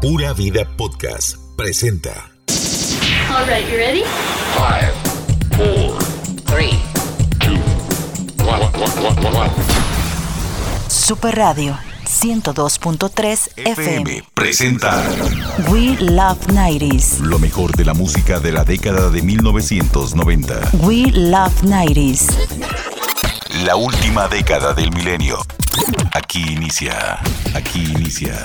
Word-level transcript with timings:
Pura 0.00 0.32
Vida 0.32 0.64
Podcast 0.76 1.36
presenta. 1.56 2.30
All 3.30 3.46
right, 3.46 3.68
you 3.70 3.76
ready? 3.76 4.02
Five, 4.56 4.94
four, 5.56 5.98
three, 6.46 6.78
two, 7.38 7.58
one, 8.44 8.62
one, 8.80 9.22
one, 9.22 9.36
one. 9.36 9.50
Super 10.88 11.34
Radio 11.34 11.78
102.3 12.06 13.50
FM. 13.56 14.22
presenta 14.32 15.04
We 15.68 15.96
Love 16.00 16.46
90s. 16.48 17.20
lo 17.20 17.38
mejor 17.38 17.76
de 17.76 17.84
la 17.84 17.92
música 17.94 18.40
de 18.40 18.52
la 18.52 18.64
década 18.64 19.10
de 19.10 19.20
1990. 19.22 20.70
We 20.82 21.10
Love 21.12 21.62
90s. 21.62 22.26
La 23.64 23.76
última 23.76 24.28
década 24.28 24.72
del 24.72 24.90
milenio. 24.92 25.38
Aquí 26.12 26.42
inicia. 26.52 27.18
Aquí 27.54 27.82
inicia. 27.84 28.40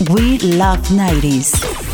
We 0.00 0.38
Love 0.38 0.90
90s. 0.90 1.87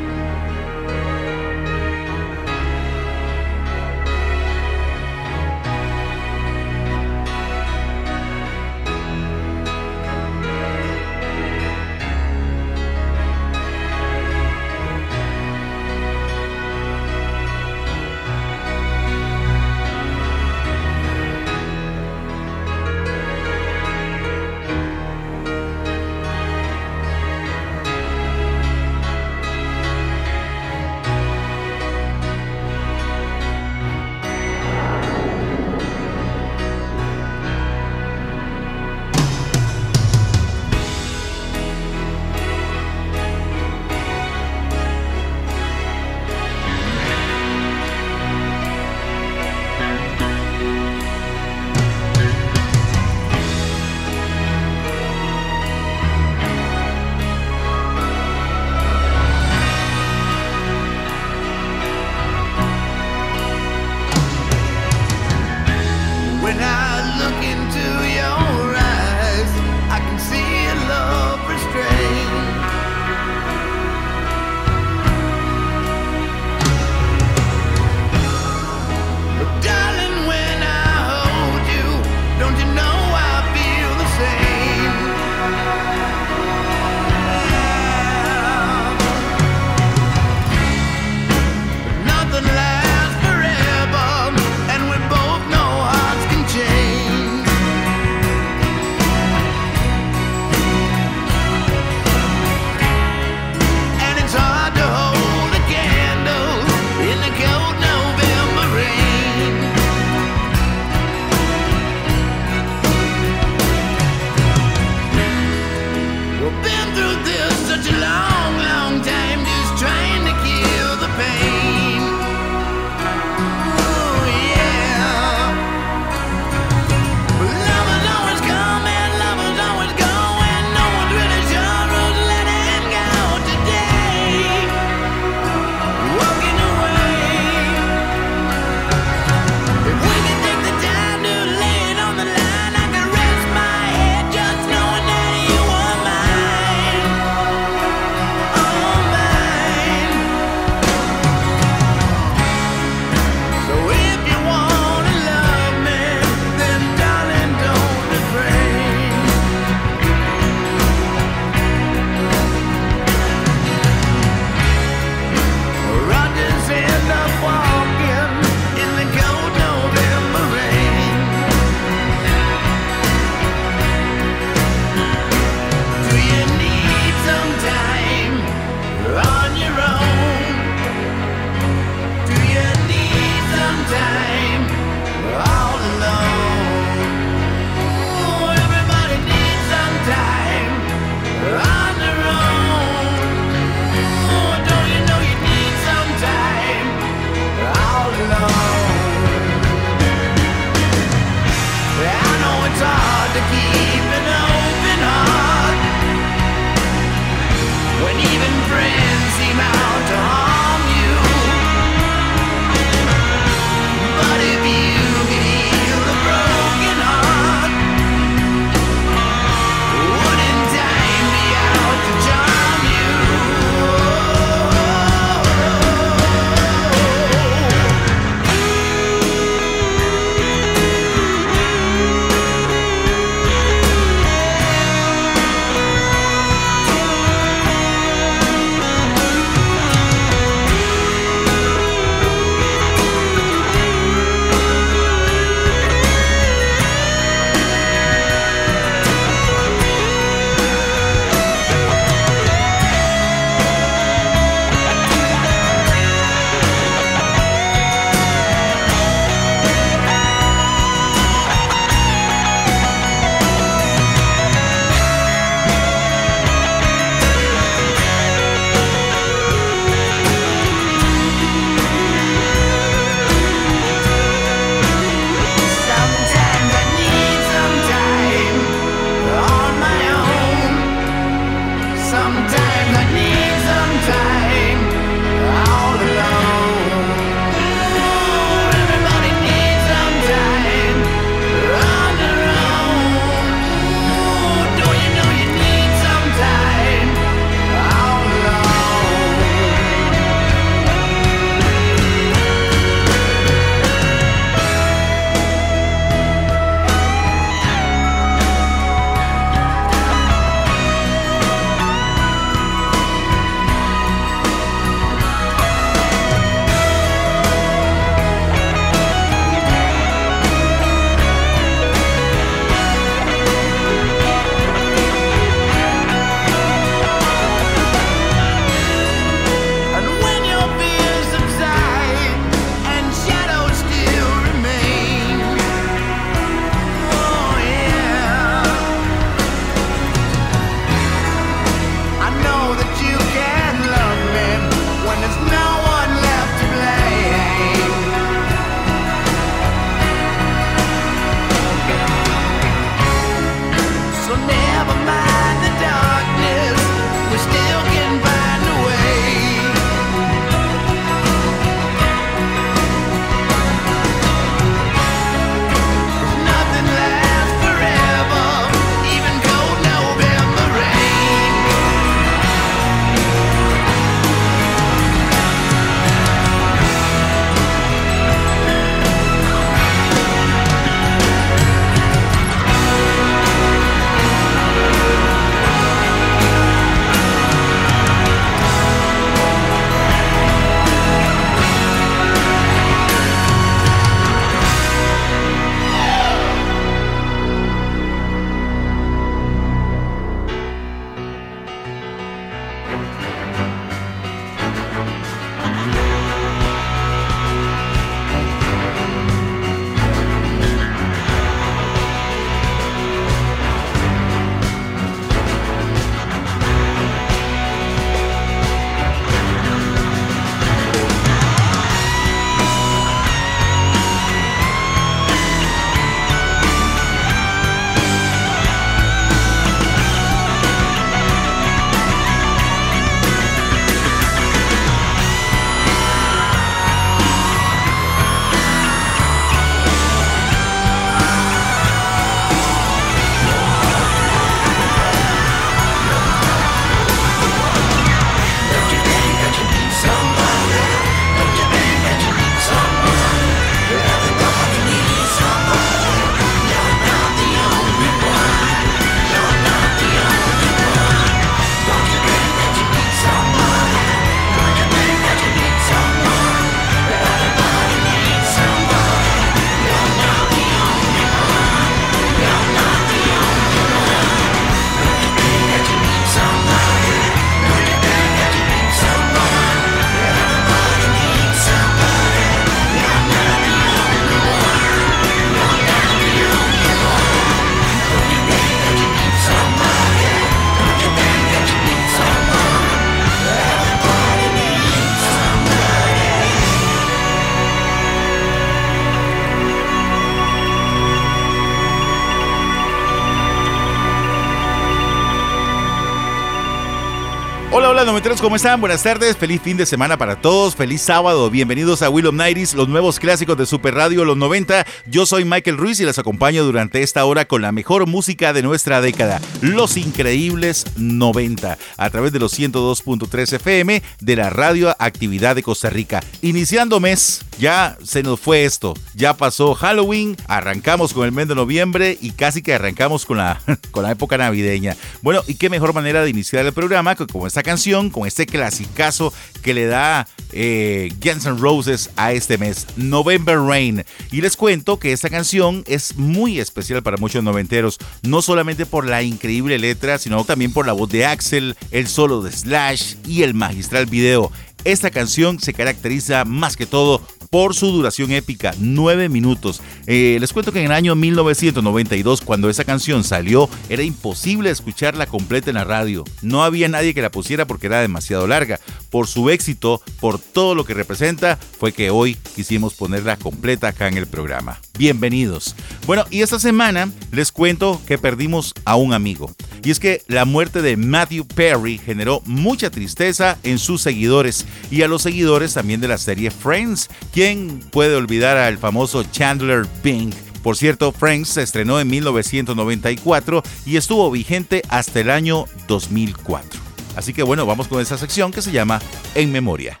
with 508.18 508.27
¿cómo 508.40 508.56
están? 508.56 508.80
Buenas 508.80 509.02
tardes, 509.02 509.36
feliz 509.36 509.60
fin 509.62 509.76
de 509.76 509.86
semana 509.86 510.16
para 510.16 510.40
todos, 510.40 510.76
feliz 510.76 511.02
sábado, 511.02 511.50
bienvenidos 511.50 512.02
a 512.02 512.10
Will 512.10 512.34
Nighties, 512.34 512.74
los 512.74 512.88
nuevos 512.88 513.18
clásicos 513.18 513.56
de 513.56 513.66
Super 513.66 513.94
Radio 513.94 514.24
Los 514.24 514.36
90. 514.36 514.86
Yo 515.06 515.26
soy 515.26 515.44
Michael 515.44 515.76
Ruiz 515.76 515.98
y 515.98 516.04
les 516.04 516.18
acompaño 516.18 516.62
durante 516.62 517.02
esta 517.02 517.24
hora 517.24 517.46
con 517.46 517.62
la 517.62 517.72
mejor 517.72 518.06
música 518.06 518.52
de 518.52 518.62
nuestra 518.62 519.00
década, 519.00 519.40
Los 519.60 519.96
Increíbles 519.96 520.84
90, 520.96 521.78
a 521.96 522.10
través 522.10 522.32
de 522.32 522.38
los 522.38 522.58
102.3 522.58 523.54
FM 523.54 524.02
de 524.20 524.36
la 524.36 524.50
Radio 524.50 524.94
Actividad 524.98 525.56
de 525.56 525.62
Costa 525.62 525.90
Rica. 525.90 526.22
Iniciando 526.42 527.00
mes, 527.00 527.44
ya 527.58 527.96
se 528.04 528.22
nos 528.22 528.38
fue 528.38 528.64
esto, 528.64 528.94
ya 529.14 529.36
pasó 529.36 529.74
Halloween, 529.74 530.36
arrancamos 530.46 531.12
con 531.12 531.24
el 531.24 531.32
mes 531.32 531.48
de 531.48 531.54
noviembre 531.54 532.16
y 532.20 532.30
casi 532.32 532.62
que 532.62 532.74
arrancamos 532.74 533.26
con 533.26 533.38
la, 533.38 533.60
con 533.90 534.04
la 534.04 534.12
época 534.12 534.38
navideña. 534.38 534.96
Bueno, 535.22 535.42
y 535.46 535.54
qué 535.54 535.70
mejor 535.70 535.92
manera 535.92 536.22
de 536.22 536.30
iniciar 536.30 536.64
el 536.66 536.72
programa 536.72 537.16
que 537.16 537.26
como 537.26 537.46
esta 537.46 537.62
canción, 537.62 538.10
con 538.10 538.27
este 538.28 538.46
clasicazo 538.46 539.32
que 539.62 539.74
le 539.74 539.86
da 539.86 540.26
eh, 540.52 541.12
Guns 541.22 541.46
N' 541.46 541.58
Roses 541.58 542.10
a 542.16 542.32
este 542.32 542.58
mes, 542.58 542.86
November 542.96 543.58
Rain. 543.58 544.04
Y 544.30 544.40
les 544.40 544.56
cuento 544.56 544.98
que 544.98 545.12
esta 545.12 545.30
canción 545.30 545.84
es 545.86 546.16
muy 546.16 546.60
especial 546.60 547.02
para 547.02 547.16
muchos 547.16 547.42
noventeros, 547.42 547.98
no 548.22 548.40
solamente 548.42 548.86
por 548.86 549.06
la 549.06 549.22
increíble 549.22 549.78
letra, 549.78 550.18
sino 550.18 550.44
también 550.44 550.72
por 550.72 550.86
la 550.86 550.92
voz 550.92 551.10
de 551.10 551.26
Axel, 551.26 551.76
el 551.90 552.08
solo 552.08 552.42
de 552.42 552.52
Slash 552.52 553.14
y 553.26 553.42
el 553.42 553.54
magistral 553.54 554.06
video. 554.06 554.52
Esta 554.84 555.10
canción 555.10 555.58
se 555.58 555.74
caracteriza 555.74 556.44
más 556.44 556.76
que 556.76 556.86
todo 556.86 557.20
por 557.50 557.74
su 557.74 557.90
duración 557.92 558.32
épica, 558.32 558.74
9 558.78 559.28
minutos. 559.28 559.80
Eh, 560.06 560.38
les 560.40 560.52
cuento 560.52 560.72
que 560.72 560.80
en 560.80 560.86
el 560.86 560.92
año 560.92 561.14
1992, 561.14 562.40
cuando 562.40 562.70
esa 562.70 562.84
canción 562.84 563.24
salió, 563.24 563.68
era 563.88 564.02
imposible 564.02 564.70
escucharla 564.70 565.26
completa 565.26 565.70
en 565.70 565.76
la 565.76 565.84
radio. 565.84 566.24
No 566.42 566.64
había 566.64 566.88
nadie 566.88 567.14
que 567.14 567.22
la 567.22 567.30
pusiera 567.30 567.66
porque 567.66 567.86
era 567.86 568.00
demasiado 568.00 568.46
larga. 568.46 568.80
Por 569.10 569.26
su 569.26 569.50
éxito, 569.50 570.02
por 570.20 570.38
todo 570.38 570.74
lo 570.74 570.84
que 570.84 570.94
representa, 570.94 571.56
fue 571.78 571.92
que 571.92 572.10
hoy 572.10 572.36
quisimos 572.54 572.94
ponerla 572.94 573.36
completa 573.36 573.88
acá 573.88 574.08
en 574.08 574.18
el 574.18 574.26
programa. 574.26 574.80
Bienvenidos. 574.98 575.74
Bueno, 576.06 576.24
y 576.30 576.42
esta 576.42 576.58
semana 576.58 577.10
les 577.30 577.52
cuento 577.52 578.02
que 578.06 578.18
perdimos 578.18 578.74
a 578.84 578.96
un 578.96 579.12
amigo. 579.12 579.54
Y 579.84 579.90
es 579.90 580.00
que 580.00 580.22
la 580.26 580.44
muerte 580.44 580.82
de 580.82 580.96
Matthew 580.96 581.46
Perry 581.46 581.98
generó 581.98 582.42
mucha 582.44 582.90
tristeza 582.90 583.58
en 583.62 583.78
sus 583.78 584.02
seguidores 584.02 584.66
y 584.90 585.02
a 585.02 585.08
los 585.08 585.22
seguidores 585.22 585.74
también 585.74 586.00
de 586.00 586.08
la 586.08 586.18
serie 586.18 586.50
Friends. 586.50 587.08
¿Quién 587.38 587.78
puede 587.92 588.16
olvidar 588.16 588.56
al 588.56 588.78
famoso 588.78 589.22
Chandler 589.22 589.86
Bing? 590.02 590.34
Por 590.60 590.76
cierto, 590.76 591.12
Friends 591.12 591.50
se 591.50 591.62
estrenó 591.62 592.00
en 592.00 592.10
1994 592.10 593.62
y 593.86 593.96
estuvo 593.96 594.28
vigente 594.32 594.82
hasta 594.88 595.20
el 595.20 595.30
año 595.30 595.66
2004. 595.86 596.80
Así 597.14 597.32
que 597.32 597.44
bueno, 597.44 597.64
vamos 597.64 597.86
con 597.86 598.00
esa 598.00 598.18
sección 598.18 598.50
que 598.50 598.60
se 598.60 598.72
llama 598.72 599.00
En 599.36 599.52
Memoria. 599.52 600.00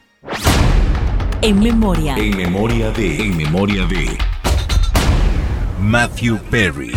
En 1.40 1.60
memoria. 1.60 2.16
En 2.16 2.36
memoria 2.36 2.90
de. 2.90 3.20
En 3.20 3.36
memoria 3.36 3.86
de. 3.86 4.18
Matthew 5.80 6.40
Perry. 6.50 6.90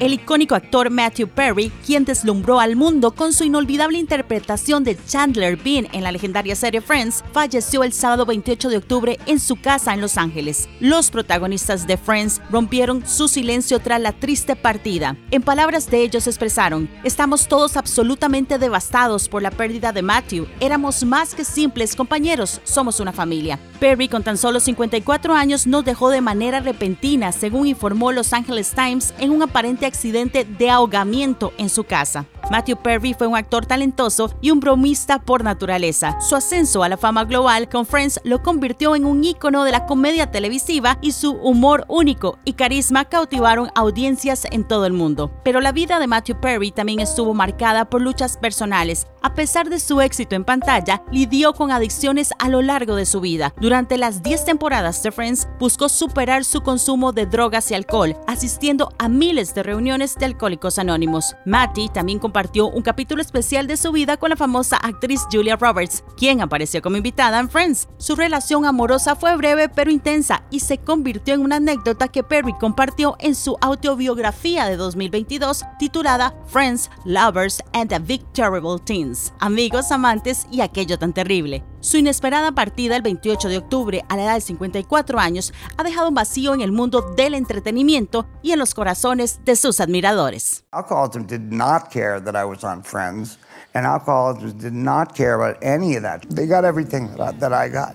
El 0.00 0.12
icónico 0.12 0.54
actor 0.54 0.90
Matthew 0.90 1.28
Perry, 1.28 1.72
quien 1.84 2.04
deslumbró 2.04 2.60
al 2.60 2.76
mundo 2.76 3.12
con 3.12 3.32
su 3.32 3.44
inolvidable 3.44 3.98
interpretación 3.98 4.84
de 4.84 4.96
Chandler 5.06 5.56
Bing 5.56 5.88
en 5.92 6.02
la 6.02 6.12
legendaria 6.12 6.54
serie 6.54 6.80
Friends, 6.80 7.24
falleció 7.32 7.82
el 7.82 7.92
sábado 7.92 8.26
28 8.26 8.68
de 8.68 8.76
octubre 8.76 9.18
en 9.26 9.40
su 9.40 9.56
casa 9.56 9.94
en 9.94 10.00
Los 10.00 10.18
Ángeles. 10.18 10.68
Los 10.80 11.10
protagonistas 11.10 11.86
de 11.86 11.96
Friends 11.96 12.42
rompieron 12.50 13.06
su 13.06 13.28
silencio 13.28 13.78
tras 13.78 14.00
la 14.00 14.12
triste 14.12 14.54
partida. 14.54 15.16
En 15.30 15.42
palabras 15.42 15.90
de 15.90 16.02
ellos 16.02 16.26
expresaron, 16.26 16.90
estamos 17.02 17.48
todos 17.48 17.76
absolutamente 17.76 18.58
devastados 18.58 19.28
por 19.28 19.42
la 19.42 19.50
pérdida 19.50 19.92
de 19.92 20.02
Matthew. 20.02 20.46
Éramos 20.60 21.04
más 21.04 21.34
que 21.34 21.44
simples 21.44 21.96
compañeros, 21.96 22.60
somos 22.64 23.00
una 23.00 23.12
familia. 23.12 23.58
Perry, 23.76 24.08
con 24.08 24.22
tan 24.22 24.36
solo 24.36 24.60
54 24.60 25.34
años, 25.34 25.66
nos 25.66 25.84
dejó 25.84 26.10
de 26.10 26.20
manera 26.20 26.60
repentina, 26.60 27.32
según 27.32 27.66
informó 27.66 28.12
Los 28.12 28.32
Angeles 28.32 28.72
Times 28.72 29.14
en 29.18 29.30
un 29.30 29.42
aparente 29.42 29.86
accidente 29.86 30.44
de 30.44 30.70
ahogamiento 30.70 31.52
en 31.58 31.68
su 31.68 31.84
casa. 31.84 32.26
Matthew 32.48 32.76
Perry 32.76 33.12
fue 33.12 33.26
un 33.26 33.36
actor 33.36 33.66
talentoso 33.66 34.30
y 34.40 34.52
un 34.52 34.60
bromista 34.60 35.18
por 35.18 35.42
naturaleza. 35.42 36.20
Su 36.20 36.36
ascenso 36.36 36.84
a 36.84 36.88
la 36.88 36.96
fama 36.96 37.24
global 37.24 37.68
con 37.68 37.86
Friends 37.86 38.20
lo 38.22 38.42
convirtió 38.42 38.94
en 38.94 39.04
un 39.04 39.24
ícono 39.24 39.64
de 39.64 39.72
la 39.72 39.84
comedia 39.86 40.30
televisiva 40.30 40.98
y 41.00 41.10
su 41.10 41.32
humor 41.32 41.84
único 41.88 42.38
y 42.44 42.52
carisma 42.52 43.04
cautivaron 43.04 43.70
audiencias 43.74 44.46
en 44.52 44.62
todo 44.62 44.86
el 44.86 44.92
mundo. 44.92 45.32
Pero 45.42 45.60
la 45.60 45.72
vida 45.72 45.98
de 45.98 46.06
Matthew 46.06 46.40
Perry 46.40 46.70
también 46.70 47.00
estuvo 47.00 47.34
marcada 47.34 47.84
por 47.86 48.00
luchas 48.00 48.36
personales. 48.36 49.08
A 49.22 49.34
pesar 49.34 49.68
de 49.68 49.80
su 49.80 50.00
éxito 50.00 50.36
en 50.36 50.44
pantalla, 50.44 51.02
lidió 51.10 51.52
con 51.52 51.72
adicciones 51.72 52.30
a 52.38 52.48
lo 52.48 52.62
largo 52.62 52.94
de 52.94 53.06
su 53.06 53.20
vida. 53.20 53.52
Durante 53.60 53.98
las 53.98 54.22
10 54.22 54.44
temporadas 54.44 55.02
de 55.02 55.10
Friends, 55.10 55.48
buscó 55.58 55.88
superar 55.88 56.44
su 56.44 56.60
consumo 56.60 57.10
de 57.10 57.26
drogas 57.26 57.72
y 57.72 57.74
alcohol, 57.74 58.16
asistiendo 58.28 58.92
a 58.98 59.08
miles 59.08 59.52
de 59.52 59.64
reuniones 59.64 60.14
de 60.14 60.26
alcohólicos 60.26 60.78
anónimos. 60.78 61.34
Matty 61.44 61.88
también 61.88 62.20
compartió 62.20 62.35
un 62.36 62.82
capítulo 62.82 63.22
especial 63.22 63.66
de 63.66 63.78
su 63.78 63.92
vida 63.92 64.18
con 64.18 64.28
la 64.28 64.36
famosa 64.36 64.76
actriz 64.76 65.22
Julia 65.32 65.56
Roberts, 65.56 66.04
quien 66.18 66.42
apareció 66.42 66.82
como 66.82 66.98
invitada 66.98 67.40
en 67.40 67.48
Friends. 67.48 67.88
Su 67.96 68.14
relación 68.14 68.66
amorosa 68.66 69.16
fue 69.16 69.34
breve 69.38 69.70
pero 69.70 69.90
intensa 69.90 70.44
y 70.50 70.60
se 70.60 70.76
convirtió 70.76 71.32
en 71.32 71.40
una 71.40 71.56
anécdota 71.56 72.08
que 72.08 72.22
Perry 72.22 72.52
compartió 72.60 73.16
en 73.20 73.34
su 73.34 73.56
autobiografía 73.62 74.66
de 74.66 74.76
2022 74.76 75.64
titulada 75.78 76.34
Friends, 76.46 76.90
Lovers 77.06 77.62
and 77.72 77.88
the 77.88 77.98
Big 77.98 78.22
Terrible 78.34 78.78
Teens, 78.84 79.32
amigos, 79.40 79.90
amantes 79.90 80.46
y 80.50 80.60
aquello 80.60 80.98
tan 80.98 81.14
terrible. 81.14 81.64
Su 81.86 81.98
inesperada 81.98 82.50
partida 82.50 82.96
el 82.96 83.02
28 83.02 83.48
de 83.48 83.58
octubre 83.58 84.04
a 84.08 84.16
la 84.16 84.24
edad 84.24 84.34
de 84.34 84.40
54 84.40 85.20
años 85.20 85.52
ha 85.76 85.84
dejado 85.84 86.08
un 86.08 86.16
vacío 86.16 86.52
en 86.52 86.60
el 86.60 86.72
mundo 86.72 87.14
del 87.16 87.32
entretenimiento 87.32 88.26
y 88.42 88.50
en 88.50 88.58
los 88.58 88.74
corazones 88.74 89.38
de 89.44 89.54
sus 89.54 89.78
admiradores. 89.78 90.64
Alcoholism 90.72 91.28
did 91.28 91.42
not 91.42 91.88
care 91.92 92.20
that 92.20 92.34
I 92.34 92.44
was 92.44 92.64
on 92.64 92.82
Friends, 92.82 93.38
and 93.72 93.86
alcoholism 93.86 94.58
did 94.58 94.72
not 94.72 95.14
care 95.14 95.34
about 95.34 95.62
any 95.62 95.94
of 95.94 96.02
that. 96.02 96.22
They 96.28 96.48
got 96.48 96.64
everything 96.64 97.08
that 97.18 97.52
I 97.52 97.68
got, 97.68 97.94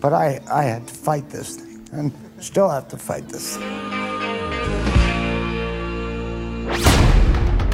but 0.00 0.14
I, 0.14 0.40
I 0.50 0.64
had 0.64 0.86
to 0.86 0.94
fight 0.94 1.28
this 1.28 1.56
thing, 1.56 1.86
and 1.92 2.12
still 2.40 2.70
have 2.70 2.88
to 2.88 2.96
fight 2.96 3.28
this 3.28 3.58
thing. 3.58 3.92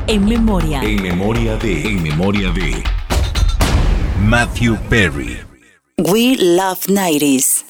En 0.08 0.24
memoria. 0.24 0.82
En 0.82 1.00
memoria 1.00 1.56
de. 1.58 1.86
En 1.86 2.02
memoria 2.02 2.52
de. 2.52 2.97
Matthew 4.20 4.76
Perry. 4.90 5.38
We 5.96 6.36
love 6.36 6.80
90s. 6.86 7.64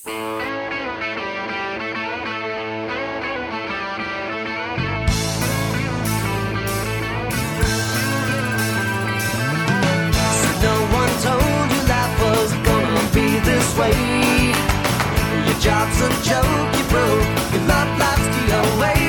No 10.63 10.75
one 10.91 11.13
told 11.23 11.71
you 11.71 11.83
life 11.87 12.15
was 12.23 12.53
gonna 12.65 13.05
be 13.13 13.39
this 13.41 13.77
way. 13.77 13.93
Your 15.47 15.59
job's 15.61 16.01
a 16.01 16.09
joke, 16.25 16.77
you 16.77 16.85
broke. 16.89 17.29
Your 17.53 17.65
love 17.69 17.99
life's 17.99 18.29
to 18.35 18.41
your 18.49 18.81
way. 18.81 19.08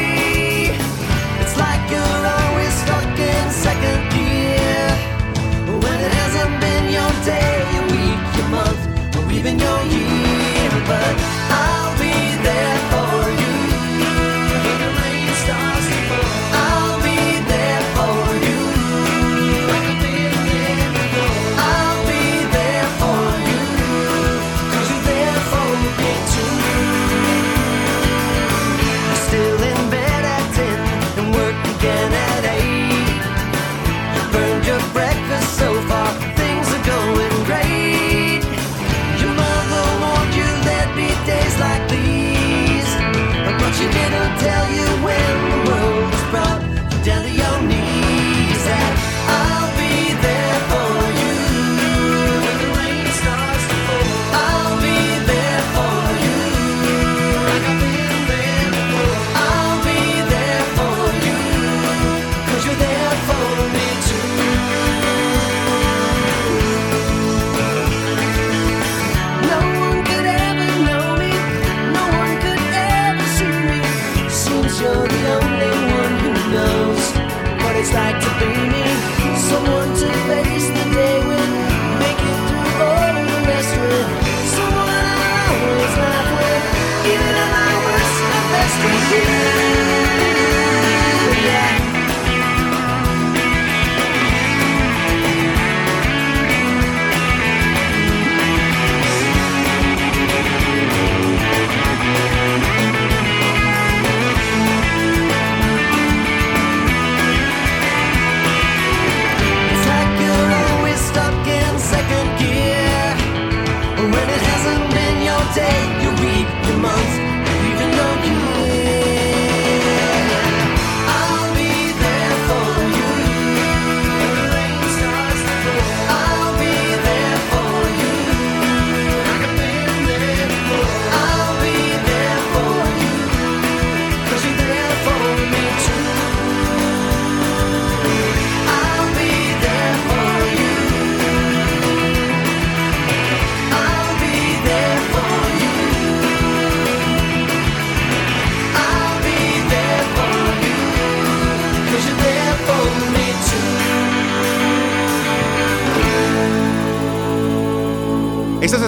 Steaming 78.39 78.78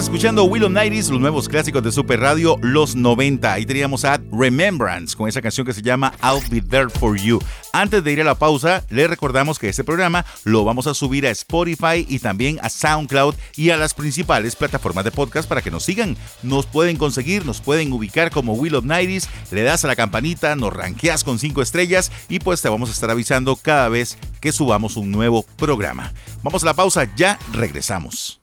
Estás 0.02 0.14
escuchando 0.14 0.42
Willow 0.42 0.68
Nighties, 0.68 1.10
los 1.10 1.20
nuevos 1.20 1.48
clásicos 1.48 1.80
de 1.80 1.92
Super 1.92 2.18
Radio, 2.18 2.58
los 2.60 2.96
90. 2.96 3.52
Ahí 3.52 3.64
teníamos 3.64 4.04
a 4.04 4.20
Remembrance 4.32 5.16
con 5.16 5.28
esa 5.28 5.40
canción 5.40 5.64
que 5.64 5.72
se 5.72 5.80
llama 5.80 6.12
I'll 6.20 6.42
Be 6.50 6.60
There 6.60 6.90
For 6.90 7.16
You. 7.16 7.38
Antes 7.72 8.02
de 8.02 8.10
ir 8.10 8.20
a 8.20 8.24
la 8.24 8.34
pausa, 8.34 8.82
le 8.90 9.06
recordamos 9.06 9.60
que 9.60 9.68
este 9.68 9.84
programa 9.84 10.26
lo 10.42 10.64
vamos 10.64 10.88
a 10.88 10.94
subir 10.94 11.24
a 11.24 11.30
Spotify 11.30 12.04
y 12.08 12.18
también 12.18 12.58
a 12.62 12.68
SoundCloud 12.68 13.36
y 13.54 13.70
a 13.70 13.76
las 13.76 13.94
principales 13.94 14.56
plataformas 14.56 15.04
de 15.04 15.12
podcast 15.12 15.48
para 15.48 15.62
que 15.62 15.70
nos 15.70 15.84
sigan. 15.84 16.16
Nos 16.42 16.66
pueden 16.66 16.96
conseguir, 16.96 17.46
nos 17.46 17.60
pueden 17.60 17.92
ubicar 17.92 18.32
como 18.32 18.54
Will 18.54 18.74
of 18.74 18.84
Nighties, 18.84 19.28
le 19.52 19.62
das 19.62 19.84
a 19.84 19.88
la 19.88 19.94
campanita, 19.94 20.56
nos 20.56 20.72
ranqueas 20.72 21.22
con 21.22 21.38
5 21.38 21.62
estrellas 21.62 22.10
y 22.28 22.40
pues 22.40 22.60
te 22.60 22.68
vamos 22.68 22.88
a 22.88 22.92
estar 22.92 23.10
avisando 23.10 23.54
cada 23.54 23.88
vez 23.88 24.18
que 24.40 24.50
subamos 24.50 24.96
un 24.96 25.12
nuevo 25.12 25.44
programa. 25.56 26.12
Vamos 26.42 26.64
a 26.64 26.66
la 26.66 26.74
pausa, 26.74 27.08
ya 27.14 27.38
regresamos. 27.52 28.41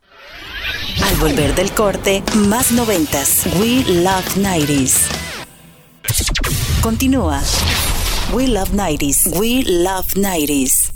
Al 1.03 1.15
volver 1.17 1.55
del 1.55 1.71
corte, 1.71 2.23
más 2.47 2.71
noventas. 2.71 3.43
We 3.59 3.83
Love 3.85 4.35
90s. 4.35 5.07
Continúa. 6.81 7.41
We 8.33 8.47
Love 8.47 8.71
90s. 8.73 9.39
We 9.39 9.63
Love 9.65 10.07
90s. 10.15 10.88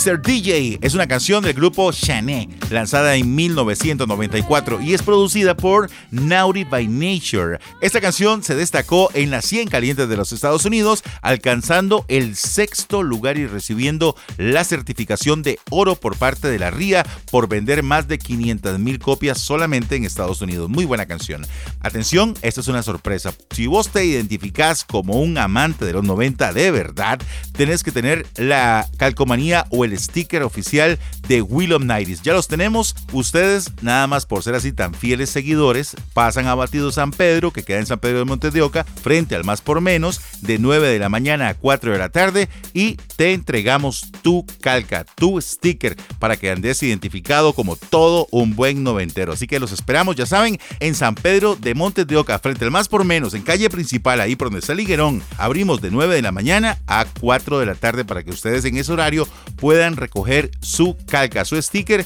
Mr. 0.00 0.22
DJ 0.22 0.78
es 0.80 0.94
una 0.94 1.06
canción 1.06 1.44
del 1.44 1.52
grupo 1.52 1.92
Chané, 1.92 2.48
lanzada 2.70 3.16
en 3.16 3.34
1994 3.34 4.80
y 4.80 4.94
es 4.94 5.02
producida 5.02 5.56
por 5.56 5.90
Naughty 6.10 6.64
by 6.64 6.88
Nature. 6.88 7.58
Esta 7.80 8.00
canción 8.00 8.42
se 8.42 8.54
destacó 8.54 9.10
en 9.14 9.30
las 9.30 9.44
100 9.44 9.68
calientes 9.68 10.08
de 10.08 10.16
los 10.16 10.32
Estados 10.32 10.64
Unidos, 10.64 11.02
alcanzando 11.20 12.04
el 12.08 12.36
sexto 12.36 13.02
lugar 13.02 13.38
y 13.38 13.46
recibiendo 13.46 14.16
la 14.36 14.64
certificación 14.64 15.42
de 15.42 15.58
oro 15.70 15.96
por 15.96 16.16
parte 16.16 16.48
de 16.48 16.58
la 16.58 16.70
RIA 16.70 17.04
por 17.30 17.48
vender 17.48 17.82
más 17.82 18.08
de 18.08 18.18
500 18.18 18.78
mil 18.78 18.98
copias 18.98 19.38
solamente 19.38 19.96
en 19.96 20.04
Estados 20.04 20.40
Unidos. 20.40 20.68
Muy 20.68 20.84
buena 20.84 21.06
canción. 21.06 21.46
Atención, 21.80 22.34
esta 22.42 22.60
es 22.60 22.68
una 22.68 22.82
sorpresa. 22.82 23.34
Si 23.50 23.66
vos 23.66 23.88
te 23.88 24.04
identificás 24.04 24.84
como 24.84 25.20
un 25.20 25.36
amante 25.38 25.84
de 25.84 25.92
los 25.92 26.04
90 26.04 26.52
de 26.52 26.70
verdad, 26.70 27.20
tenés 27.52 27.82
que 27.82 27.92
tener 27.92 28.26
la 28.36 28.86
calcomanía 28.96 29.66
o 29.70 29.84
el 29.84 29.98
sticker 29.98 30.42
oficial 30.42 30.98
de 31.28 31.42
Will 31.42 31.72
of. 31.72 31.80
Ya 32.22 32.32
los 32.32 32.46
tenemos. 32.60 32.94
Ustedes, 33.14 33.72
nada 33.80 34.06
más 34.06 34.26
por 34.26 34.42
ser 34.42 34.54
así 34.54 34.70
tan 34.70 34.92
fieles 34.92 35.30
seguidores, 35.30 35.96
pasan 36.12 36.46
a 36.46 36.54
Batido 36.54 36.92
San 36.92 37.10
Pedro, 37.10 37.54
que 37.54 37.62
queda 37.62 37.78
en 37.78 37.86
San 37.86 38.00
Pedro 38.00 38.18
de 38.18 38.26
Montes 38.26 38.52
de 38.52 38.60
Oca, 38.60 38.84
frente 38.84 39.34
al 39.34 39.44
más 39.44 39.62
por 39.62 39.80
menos, 39.80 40.20
de 40.42 40.58
9 40.58 40.88
de 40.88 40.98
la 40.98 41.08
mañana 41.08 41.48
a 41.48 41.54
4 41.54 41.92
de 41.92 41.98
la 41.98 42.10
tarde, 42.10 42.50
y 42.74 42.96
te 43.16 43.32
entregamos 43.32 44.12
tu 44.20 44.44
calca, 44.60 45.06
tu 45.14 45.40
sticker, 45.40 45.96
para 46.18 46.36
que 46.36 46.50
andes 46.50 46.82
identificado 46.82 47.54
como 47.54 47.76
todo 47.76 48.28
un 48.30 48.54
buen 48.54 48.82
noventero. 48.82 49.32
Así 49.32 49.46
que 49.46 49.58
los 49.58 49.72
esperamos, 49.72 50.16
ya 50.16 50.26
saben, 50.26 50.60
en 50.80 50.94
San 50.94 51.14
Pedro 51.14 51.56
de 51.56 51.74
Montes 51.74 52.06
de 52.06 52.18
Oca, 52.18 52.38
frente 52.40 52.66
al 52.66 52.70
más 52.70 52.88
por 52.88 53.04
menos, 53.04 53.32
en 53.32 53.40
calle 53.40 53.70
principal, 53.70 54.20
ahí 54.20 54.36
por 54.36 54.48
donde 54.48 54.60
está 54.60 54.74
Liguerón. 54.74 55.22
Abrimos 55.38 55.80
de 55.80 55.90
9 55.90 56.14
de 56.14 56.22
la 56.22 56.30
mañana 56.30 56.76
a 56.86 57.06
4 57.20 57.58
de 57.58 57.64
la 57.64 57.74
tarde 57.74 58.04
para 58.04 58.22
que 58.22 58.32
ustedes 58.32 58.66
en 58.66 58.76
ese 58.76 58.92
horario 58.92 59.26
puedan 59.56 59.96
recoger 59.96 60.50
su 60.60 60.94
calca, 61.06 61.46
su 61.46 61.60
sticker 61.62 62.04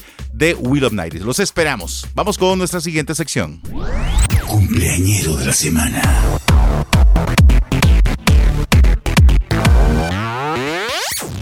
Will 0.53 0.83
of 0.83 0.93
Nights. 0.93 1.21
Los 1.21 1.39
esperamos. 1.39 2.07
Vamos 2.13 2.37
con 2.37 2.57
nuestra 2.59 2.79
siguiente 2.79 3.15
sección. 3.15 3.61
Cumpleañero 4.47 5.35
de 5.37 5.45
la 5.45 5.53
semana. 5.53 6.01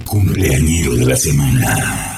Cumpleañero 0.05 0.95
de 0.95 1.05
la 1.05 1.15
semana. 1.15 2.12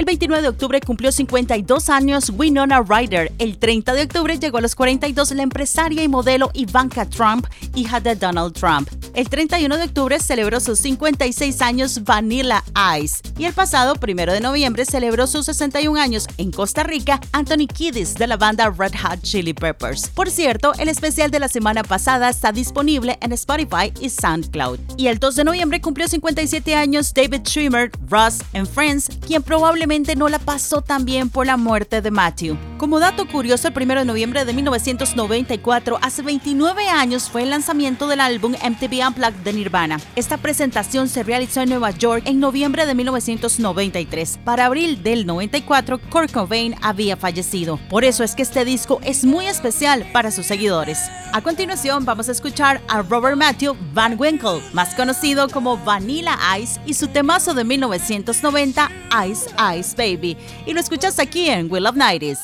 El 0.00 0.06
29 0.06 0.40
de 0.40 0.48
octubre 0.48 0.80
cumplió 0.80 1.12
52 1.12 1.90
años 1.90 2.32
Winona 2.34 2.80
Ryder. 2.80 3.30
El 3.36 3.58
30 3.58 3.92
de 3.92 4.04
octubre 4.04 4.38
llegó 4.38 4.56
a 4.56 4.62
los 4.62 4.74
42 4.74 5.32
la 5.32 5.42
empresaria 5.42 6.02
y 6.02 6.08
modelo 6.08 6.50
Ivanka 6.54 7.04
Trump, 7.04 7.46
hija 7.74 8.00
de 8.00 8.14
Donald 8.14 8.54
Trump. 8.54 8.88
El 9.12 9.28
31 9.28 9.76
de 9.76 9.84
octubre 9.84 10.18
celebró 10.18 10.58
sus 10.60 10.78
56 10.78 11.60
años 11.60 12.02
Vanilla 12.02 12.64
Ice. 12.98 13.20
Y 13.36 13.44
el 13.44 13.52
pasado 13.52 13.92
1 14.00 14.32
de 14.32 14.40
noviembre 14.40 14.86
celebró 14.86 15.26
sus 15.26 15.44
61 15.44 16.00
años 16.00 16.26
en 16.38 16.50
Costa 16.50 16.82
Rica 16.82 17.20
Anthony 17.32 17.66
Kiddis 17.66 18.14
de 18.14 18.26
la 18.26 18.38
banda 18.38 18.70
Red 18.70 18.94
Hot 19.02 19.20
Chili 19.20 19.52
Peppers. 19.52 20.08
Por 20.08 20.30
cierto, 20.30 20.72
el 20.78 20.88
especial 20.88 21.30
de 21.30 21.40
la 21.40 21.48
semana 21.48 21.82
pasada 21.82 22.30
está 22.30 22.52
disponible 22.52 23.18
en 23.20 23.32
Spotify 23.32 23.92
y 24.00 24.08
SoundCloud. 24.08 24.78
Y 24.96 25.08
el 25.08 25.18
2 25.18 25.36
de 25.36 25.44
noviembre 25.44 25.82
cumplió 25.82 26.08
57 26.08 26.74
años 26.74 27.12
David 27.12 27.42
Schwimmer, 27.44 27.90
Ross 28.08 28.38
and 28.54 28.66
Friends, 28.66 29.10
quien 29.26 29.42
probablemente 29.42 29.89
no 29.90 30.28
la 30.28 30.38
pasó 30.38 30.82
tan 30.82 31.04
bien 31.04 31.30
por 31.30 31.46
la 31.46 31.56
muerte 31.56 32.00
de 32.00 32.12
Matthew. 32.12 32.56
Como 32.78 33.00
dato 33.00 33.26
curioso, 33.26 33.66
el 33.66 33.74
1 33.74 33.94
de 33.96 34.04
noviembre 34.04 34.44
de 34.44 34.52
1994, 34.52 35.98
hace 36.00 36.22
29 36.22 36.88
años, 36.88 37.28
fue 37.28 37.42
el 37.42 37.50
lanzamiento 37.50 38.06
del 38.06 38.20
álbum 38.20 38.52
MTV 38.52 39.08
Unplugged 39.08 39.42
de 39.42 39.52
Nirvana. 39.52 40.00
Esta 40.14 40.36
presentación 40.36 41.08
se 41.08 41.24
realizó 41.24 41.60
en 41.60 41.70
Nueva 41.70 41.90
York 41.90 42.22
en 42.26 42.38
noviembre 42.38 42.86
de 42.86 42.94
1993. 42.94 44.38
Para 44.44 44.66
abril 44.66 45.02
del 45.02 45.26
94, 45.26 45.98
Kurt 46.08 46.30
Cobain 46.30 46.76
había 46.82 47.16
fallecido. 47.16 47.80
Por 47.88 48.04
eso 48.04 48.22
es 48.22 48.36
que 48.36 48.42
este 48.42 48.64
disco 48.64 49.00
es 49.02 49.24
muy 49.24 49.46
especial 49.46 50.06
para 50.12 50.30
sus 50.30 50.46
seguidores. 50.46 51.00
A 51.32 51.42
continuación, 51.42 52.04
vamos 52.04 52.28
a 52.28 52.32
escuchar 52.32 52.80
a 52.88 53.02
Robert 53.02 53.36
Matthew 53.36 53.76
Van 53.92 54.14
Winkle, 54.16 54.62
más 54.72 54.94
conocido 54.94 55.48
como 55.48 55.76
Vanilla 55.78 56.38
Ice, 56.60 56.80
y 56.86 56.94
su 56.94 57.08
temazo 57.08 57.54
de 57.54 57.64
1990, 57.64 58.90
Ice 59.26 59.46
Ice 59.76 59.79
Baby. 59.96 60.36
Y 60.66 60.72
lo 60.72 60.80
escuchas 60.80 61.18
aquí 61.18 61.48
en 61.48 61.70
Will 61.70 61.86
of 61.86 61.96
Nighties. 61.96 62.38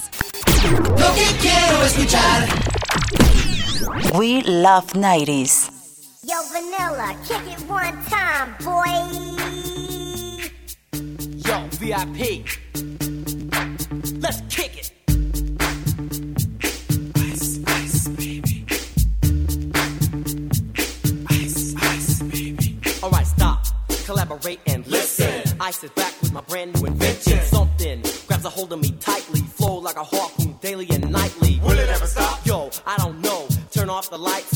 Lo 0.70 1.14
que 1.14 1.26
quiero 1.40 1.82
escuchar. 1.84 2.48
We 4.14 4.42
Love 4.42 4.94
90s. 4.94 5.70
Yo, 6.22 6.36
Vanilla, 6.52 7.14
kick 7.26 7.42
it 7.46 7.60
one 7.68 7.96
time, 8.08 8.54
boy. 8.64 8.86
Yo, 11.36 11.68
VIP. 11.78 12.44
Let's 14.20 14.40
kick 14.48 14.76
it. 14.76 14.92
Ice, 17.16 17.60
ice, 17.66 18.08
baby. 18.08 18.66
Ice, 21.30 21.74
ice, 21.76 22.22
baby. 22.22 22.78
All 23.02 23.10
right, 23.10 23.26
stop. 23.26 23.64
Collaborate 24.06 24.60
and 24.66 24.85
I 25.66 25.72
sit 25.72 25.92
back 25.96 26.14
with 26.20 26.32
my 26.32 26.42
brand 26.42 26.80
new 26.80 26.86
invention. 26.86 27.40
Something 27.40 28.00
grabs 28.28 28.44
a 28.44 28.50
hold 28.50 28.72
of 28.72 28.80
me 28.80 28.92
tightly. 29.00 29.40
Flow 29.40 29.78
like 29.78 29.96
a 29.96 30.04
harpoon 30.04 30.56
daily 30.60 30.86
and 30.90 31.10
nightly. 31.10 31.58
Will 31.60 31.76
it 31.76 31.88
ever 31.88 32.06
stop? 32.06 32.46
Yo, 32.46 32.70
I 32.86 32.96
don't 32.98 33.20
know. 33.20 33.48
Turn 33.72 33.90
off 33.90 34.08
the 34.08 34.16
lights 34.16 34.55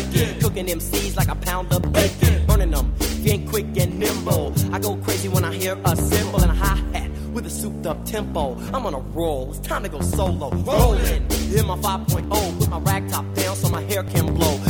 Faking. 0.00 0.40
Cooking 0.40 0.66
MCs 0.66 1.16
like 1.16 1.28
a 1.28 1.34
pound 1.34 1.72
of 1.72 1.92
bacon. 1.92 2.46
Burning 2.46 2.70
them, 2.70 2.94
ain't 3.24 3.48
quick 3.48 3.66
and 3.76 3.98
nimble. 3.98 4.52
I 4.72 4.78
go 4.78 4.96
crazy 4.96 5.28
when 5.28 5.44
I 5.44 5.54
hear 5.54 5.78
a 5.84 5.96
cymbal 5.96 6.42
and 6.42 6.50
a 6.50 6.54
hi 6.54 6.76
hat 6.92 7.10
with 7.32 7.46
a 7.46 7.50
souped 7.50 7.86
up 7.86 8.04
tempo. 8.04 8.56
I'm 8.72 8.86
on 8.86 8.94
a 8.94 8.98
roll, 8.98 9.50
it's 9.50 9.60
time 9.60 9.82
to 9.82 9.88
go 9.88 10.00
solo. 10.00 10.50
Rolling 10.50 11.26
in 11.56 11.66
my 11.66 11.76
5.0, 11.76 12.58
put 12.58 12.68
my 12.68 12.78
rag 12.80 13.08
top 13.10 13.24
down 13.34 13.56
so 13.56 13.68
my 13.68 13.82
hair 13.82 14.02
can 14.04 14.34
blow. 14.34 14.69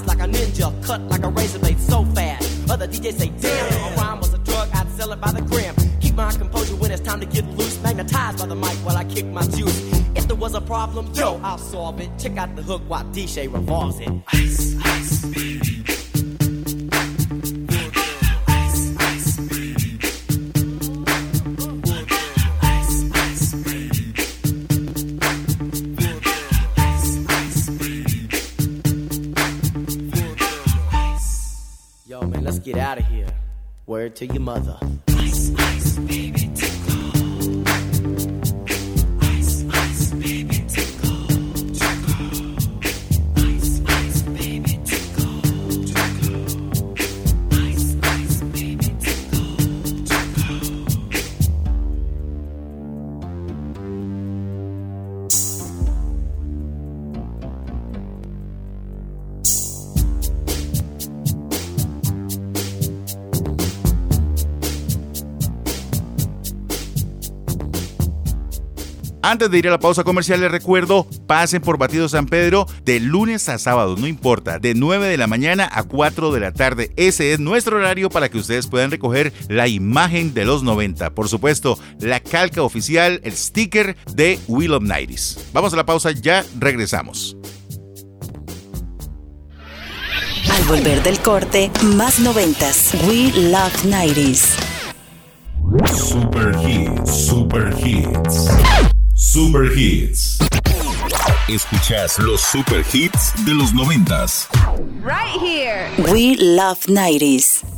Slice 0.00 0.16
like 0.16 0.26
a 0.26 0.30
ninja, 0.30 0.84
cut 0.84 1.00
like 1.02 1.22
a 1.22 1.28
razor 1.28 1.58
blade 1.58 1.78
so 1.80 2.04
fast. 2.04 2.70
Other 2.70 2.86
DJs 2.86 3.18
say, 3.18 3.32
damn, 3.40 3.92
a 3.92 3.96
rhyme 3.96 4.18
was 4.20 4.32
a 4.34 4.38
drug, 4.38 4.68
I'd 4.74 4.88
sell 4.92 5.12
it 5.12 5.20
by 5.20 5.32
the 5.32 5.42
gram. 5.42 5.74
Keep 6.00 6.14
my 6.14 6.32
composure 6.32 6.76
when 6.76 6.90
it's 6.90 7.02
time 7.02 7.20
to 7.20 7.26
get 7.26 7.44
loose, 7.56 7.80
magnetized 7.82 8.38
by 8.38 8.46
the 8.46 8.54
mic 8.54 8.76
while 8.84 8.96
I 8.96 9.04
kick 9.04 9.26
my 9.26 9.42
juice. 9.42 9.78
If 10.14 10.26
there 10.26 10.36
was 10.36 10.54
a 10.54 10.60
problem, 10.60 11.12
yo, 11.14 11.40
I'll 11.42 11.58
solve 11.58 12.00
it. 12.00 12.10
Check 12.18 12.36
out 12.36 12.54
the 12.56 12.62
hook 12.62 12.82
while 12.88 13.04
DJ 13.04 13.52
revolves 13.52 14.00
it. 14.00 14.10
Ice, 14.32 14.76
to 34.10 34.26
your 34.26 34.40
mother. 34.40 35.09
Antes 69.40 69.52
de 69.52 69.58
ir 69.58 69.68
a 69.68 69.70
la 69.70 69.80
pausa 69.80 70.04
comercial, 70.04 70.38
les 70.42 70.50
recuerdo, 70.50 71.06
pasen 71.26 71.62
por 71.62 71.78
Batido 71.78 72.10
San 72.10 72.26
Pedro 72.26 72.66
de 72.84 73.00
lunes 73.00 73.48
a 73.48 73.58
sábado, 73.58 73.96
no 73.96 74.06
importa, 74.06 74.58
de 74.58 74.74
9 74.74 75.08
de 75.08 75.16
la 75.16 75.26
mañana 75.28 75.66
a 75.72 75.82
4 75.82 76.30
de 76.30 76.40
la 76.40 76.52
tarde. 76.52 76.92
Ese 76.96 77.32
es 77.32 77.40
nuestro 77.40 77.78
horario 77.78 78.10
para 78.10 78.28
que 78.28 78.36
ustedes 78.36 78.66
puedan 78.66 78.90
recoger 78.90 79.32
la 79.48 79.66
imagen 79.66 80.34
de 80.34 80.44
los 80.44 80.62
90. 80.62 81.14
Por 81.14 81.30
supuesto, 81.30 81.78
la 82.00 82.20
calca 82.20 82.60
oficial, 82.60 83.22
el 83.24 83.32
sticker 83.32 83.96
de 84.12 84.38
Will 84.46 84.74
of 84.74 84.82
Nighties. 84.82 85.38
Vamos 85.54 85.72
a 85.72 85.76
la 85.76 85.86
pausa, 85.86 86.10
ya 86.10 86.44
regresamos. 86.58 87.34
Al 90.52 90.64
volver 90.64 91.02
del 91.02 91.18
corte, 91.20 91.70
más 91.96 92.20
noventas. 92.20 92.92
We 93.08 93.32
Love 93.50 93.86
90s. 93.86 94.50
Super 95.96 96.54
Hits, 96.62 97.10
Super 97.10 97.74
Hits. 97.82 98.99
Super 99.20 99.70
Hits. 99.76 100.38
Escuchas 101.46 102.18
los 102.20 102.40
Super 102.40 102.82
Hits 102.90 103.34
de 103.44 103.52
los 103.52 103.74
noventas. 103.74 104.48
Right 105.02 105.38
here. 105.38 105.90
We 106.10 106.36
Love 106.36 106.86
90s. 106.86 107.69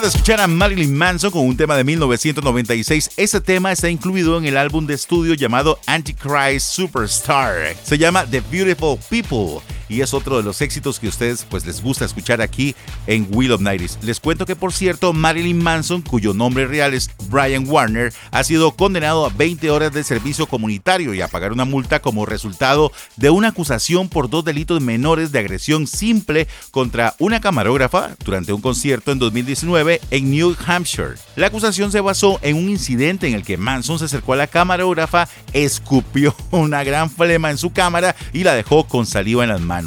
De 0.00 0.08
escuchar 0.08 0.40
a 0.40 0.46
Marilyn 0.46 0.96
Manson 0.96 1.30
con 1.30 1.46
un 1.46 1.56
tema 1.56 1.76
de 1.76 1.84
1996. 1.84 3.10
Ese 3.16 3.40
tema 3.40 3.70
está 3.70 3.90
incluido 3.90 4.38
en 4.38 4.46
el 4.46 4.56
álbum 4.56 4.86
de 4.86 4.94
estudio 4.94 5.34
llamado 5.34 5.78
Antichrist 5.86 6.72
Superstar. 6.72 7.76
Se 7.82 7.98
llama 7.98 8.24
The 8.24 8.40
Beautiful 8.50 8.98
People 9.10 9.60
y 9.90 10.00
es 10.00 10.14
otro 10.14 10.38
de 10.38 10.44
los 10.44 10.62
éxitos 10.62 10.98
que 10.98 11.08
a 11.08 11.10
ustedes 11.10 11.44
pues 11.50 11.66
les 11.66 11.82
gusta 11.82 12.04
escuchar 12.04 12.40
aquí 12.40 12.74
en 13.06 13.26
Wheel 13.30 13.52
of 13.52 13.60
Nights. 13.60 13.98
Les 14.02 14.20
cuento 14.20 14.46
que 14.46 14.56
por 14.56 14.72
cierto 14.72 15.12
Marilyn 15.12 15.62
Manson, 15.62 16.00
cuyo 16.00 16.32
nombre 16.32 16.66
real 16.66 16.94
es 16.94 17.10
Brian 17.28 17.68
Warner, 17.68 18.12
ha 18.30 18.44
sido 18.44 18.70
condenado 18.70 19.26
a 19.26 19.30
20 19.30 19.70
horas 19.70 19.92
de 19.92 20.04
servicio 20.04 20.46
comunitario 20.46 21.12
y 21.12 21.20
a 21.20 21.28
pagar 21.28 21.52
una 21.52 21.64
multa 21.64 22.00
como 22.00 22.24
resultado 22.24 22.92
de 23.16 23.30
una 23.30 23.48
acusación 23.48 24.08
por 24.08 24.30
dos 24.30 24.44
delitos 24.44 24.80
menores 24.80 25.32
de 25.32 25.40
agresión 25.40 25.88
simple 25.88 26.46
contra 26.70 27.16
una 27.18 27.40
camarógrafa 27.40 28.10
durante 28.24 28.52
un 28.52 28.60
concierto 28.60 29.10
en 29.10 29.18
2019 29.18 30.00
en 30.10 30.30
New 30.30 30.56
Hampshire. 30.64 31.14
La 31.34 31.48
acusación 31.48 31.90
se 31.90 32.00
basó 32.00 32.38
en 32.42 32.56
un 32.56 32.70
incidente 32.70 33.26
en 33.26 33.34
el 33.34 33.42
que 33.42 33.56
Manson 33.56 33.98
se 33.98 34.04
acercó 34.04 34.34
a 34.34 34.36
la 34.36 34.46
camarógrafa, 34.46 35.28
escupió 35.52 36.34
una 36.52 36.84
gran 36.84 37.10
flema 37.10 37.50
en 37.50 37.58
su 37.58 37.72
cámara 37.72 38.14
y 38.32 38.44
la 38.44 38.54
dejó 38.54 38.84
con 38.86 39.04
saliva 39.04 39.42
en 39.42 39.50
las 39.50 39.60
manos. 39.60 39.79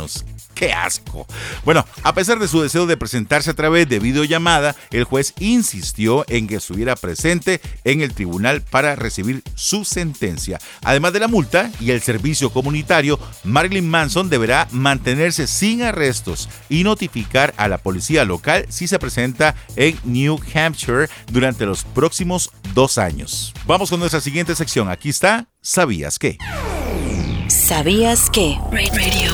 ¡Qué 0.53 0.71
asco! 0.71 1.25
Bueno, 1.65 1.85
a 2.03 2.13
pesar 2.13 2.39
de 2.39 2.47
su 2.47 2.61
deseo 2.61 2.85
de 2.85 2.97
presentarse 2.97 3.49
a 3.49 3.55
través 3.55 3.89
de 3.89 3.99
videollamada, 3.99 4.75
el 4.91 5.03
juez 5.03 5.33
insistió 5.39 6.25
en 6.29 6.47
que 6.47 6.55
estuviera 6.55 6.95
presente 6.95 7.59
en 7.83 8.01
el 8.01 8.13
tribunal 8.13 8.61
para 8.61 8.95
recibir 8.95 9.43
su 9.55 9.83
sentencia. 9.83 10.59
Además 10.83 11.13
de 11.13 11.19
la 11.19 11.27
multa 11.27 11.71
y 11.79 11.91
el 11.91 12.01
servicio 12.01 12.51
comunitario, 12.51 13.19
Marilyn 13.43 13.89
Manson 13.89 14.29
deberá 14.29 14.67
mantenerse 14.71 15.47
sin 15.47 15.81
arrestos 15.81 16.49
y 16.69 16.83
notificar 16.83 17.53
a 17.57 17.67
la 17.67 17.79
policía 17.79 18.23
local 18.23 18.65
si 18.69 18.87
se 18.87 18.99
presenta 18.99 19.55
en 19.75 19.97
New 20.03 20.39
Hampshire 20.53 21.09
durante 21.31 21.65
los 21.65 21.83
próximos 21.83 22.51
dos 22.73 22.97
años. 22.97 23.53
Vamos 23.65 23.89
con 23.89 23.99
nuestra 23.99 24.21
siguiente 24.21 24.55
sección. 24.55 24.89
Aquí 24.89 25.09
está, 25.09 25.47
¿sabías 25.61 26.19
qué? 26.19 26.37
¿Sabías 27.47 28.29
que? 28.29 28.57
Radio. 28.71 29.33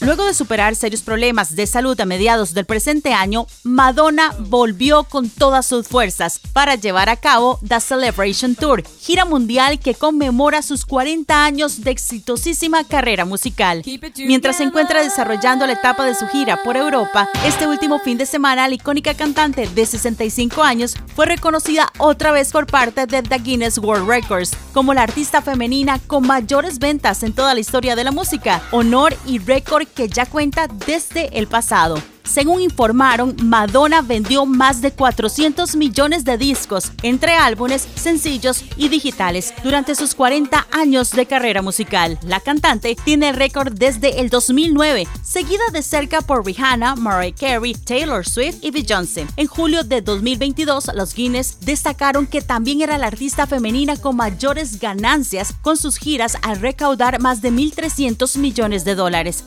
Luego 0.00 0.24
de 0.24 0.32
superar 0.32 0.76
serios 0.76 1.02
problemas 1.02 1.54
de 1.54 1.66
salud 1.66 2.00
a 2.00 2.06
mediados 2.06 2.54
del 2.54 2.64
presente 2.64 3.12
año, 3.12 3.46
Madonna 3.64 4.34
volvió 4.38 5.04
con 5.04 5.28
todas 5.28 5.66
sus 5.66 5.88
fuerzas 5.88 6.40
para 6.54 6.74
llevar 6.74 7.10
a 7.10 7.16
cabo 7.16 7.58
The 7.66 7.80
Celebration 7.80 8.54
Tour, 8.54 8.82
gira 8.98 9.26
mundial 9.26 9.78
que 9.78 9.94
conmemora 9.94 10.62
sus 10.62 10.86
40 10.86 11.44
años 11.44 11.82
de 11.82 11.90
exitosísima 11.90 12.84
carrera 12.84 13.26
musical. 13.26 13.82
Mientras 14.16 14.56
se 14.56 14.62
encuentra 14.62 15.02
desarrollando 15.02 15.66
la 15.66 15.74
etapa 15.74 16.06
de 16.06 16.14
su 16.14 16.26
gira 16.28 16.62
por 16.62 16.78
Europa, 16.78 17.28
este 17.44 17.66
último 17.66 17.98
fin 17.98 18.16
de 18.16 18.24
semana 18.24 18.68
la 18.68 18.76
icónica 18.76 19.12
cantante 19.12 19.66
de 19.66 19.84
65 19.84 20.62
años 20.62 20.96
fue 21.14 21.26
reconocida 21.26 21.92
otra 21.98 22.32
vez 22.32 22.52
por 22.52 22.66
parte 22.66 23.04
de 23.04 23.22
The 23.22 23.38
Guinness 23.38 23.76
World 23.76 24.08
Records 24.08 24.52
como 24.72 24.94
la 24.94 25.02
artista 25.02 25.42
femenina 25.42 25.98
con 26.06 26.26
mayores 26.26 26.78
ventas 26.78 27.22
en 27.22 27.34
toda 27.34 27.52
la 27.52 27.60
historia 27.60 27.96
de 27.96 28.04
la 28.04 28.12
música, 28.12 28.62
honor 28.70 29.14
y 29.26 29.38
récord 29.38 29.89
que 29.90 30.08
ya 30.08 30.26
cuenta 30.26 30.68
desde 30.68 31.38
el 31.38 31.46
pasado. 31.46 32.00
Según 32.30 32.60
informaron, 32.60 33.34
Madonna 33.42 34.02
vendió 34.02 34.46
más 34.46 34.80
de 34.80 34.92
400 34.92 35.74
millones 35.74 36.24
de 36.24 36.38
discos 36.38 36.92
entre 37.02 37.34
álbumes, 37.34 37.88
sencillos 37.96 38.62
y 38.76 38.88
digitales 38.88 39.52
durante 39.64 39.96
sus 39.96 40.14
40 40.14 40.68
años 40.70 41.10
de 41.10 41.26
carrera 41.26 41.60
musical. 41.60 42.20
La 42.22 42.38
cantante 42.38 42.94
tiene 43.04 43.32
récord 43.32 43.72
desde 43.72 44.20
el 44.20 44.30
2009, 44.30 45.08
seguida 45.24 45.64
de 45.72 45.82
cerca 45.82 46.20
por 46.20 46.46
Rihanna, 46.46 46.94
Mariah 46.94 47.34
Carey, 47.34 47.74
Taylor 47.74 48.24
Swift 48.24 48.58
y 48.62 48.70
Beyoncé. 48.70 49.26
En 49.36 49.48
julio 49.48 49.82
de 49.82 50.00
2022, 50.00 50.92
los 50.94 51.14
Guinness 51.14 51.58
destacaron 51.62 52.28
que 52.28 52.42
también 52.42 52.80
era 52.80 52.96
la 52.96 53.08
artista 53.08 53.48
femenina 53.48 53.96
con 53.96 54.14
mayores 54.14 54.78
ganancias 54.78 55.52
con 55.62 55.76
sus 55.76 55.96
giras 55.96 56.36
al 56.42 56.60
recaudar 56.60 57.20
más 57.20 57.42
de 57.42 57.50
1.300 57.50 58.38
millones 58.38 58.84
de 58.84 58.94
dólares. 58.94 59.44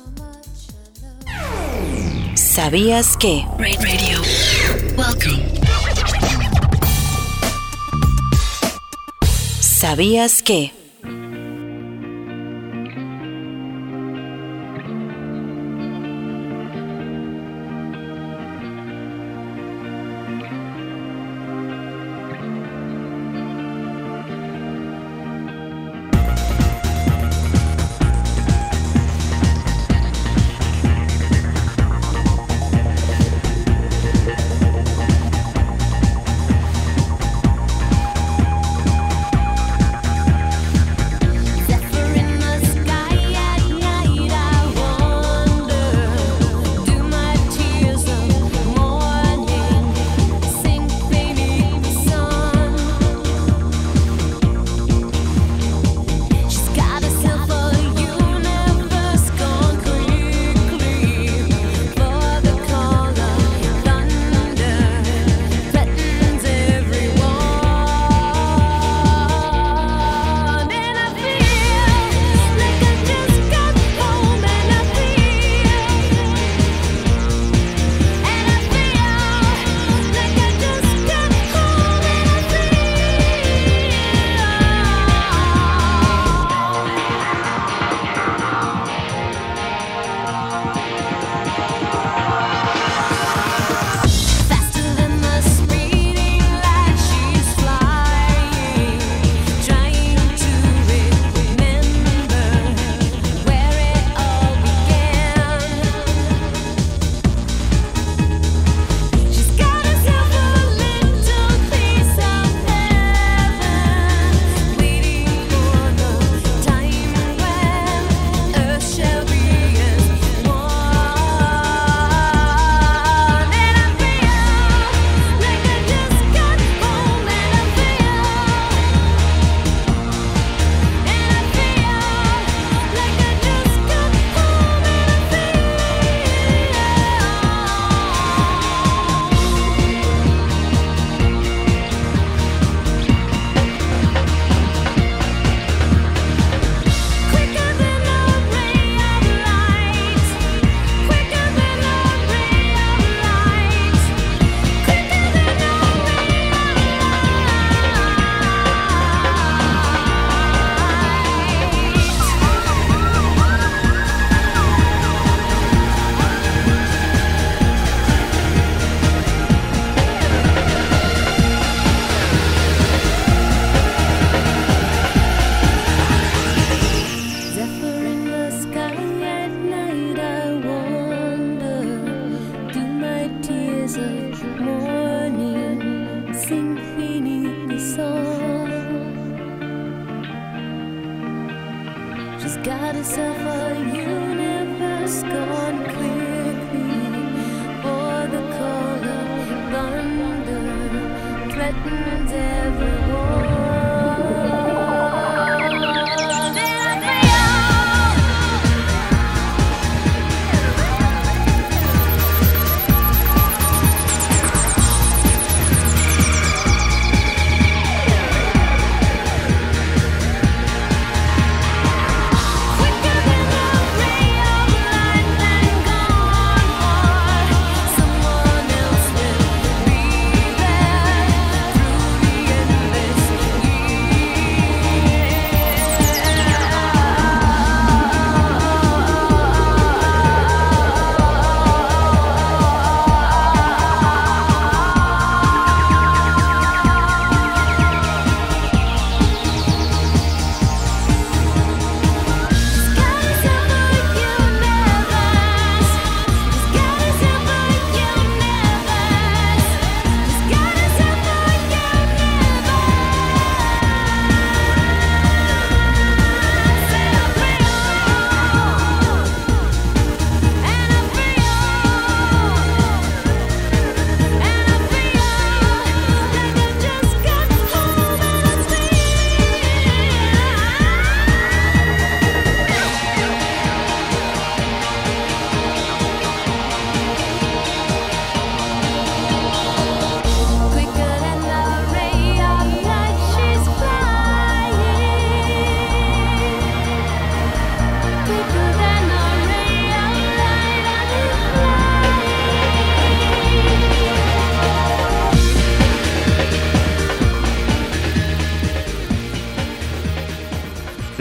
¿Sabías 2.35 3.17
que? 3.17 3.45
Radio. 3.57 4.21
Welcome. 4.95 5.43
¿Sabías 9.59 10.41
que? 10.43 10.82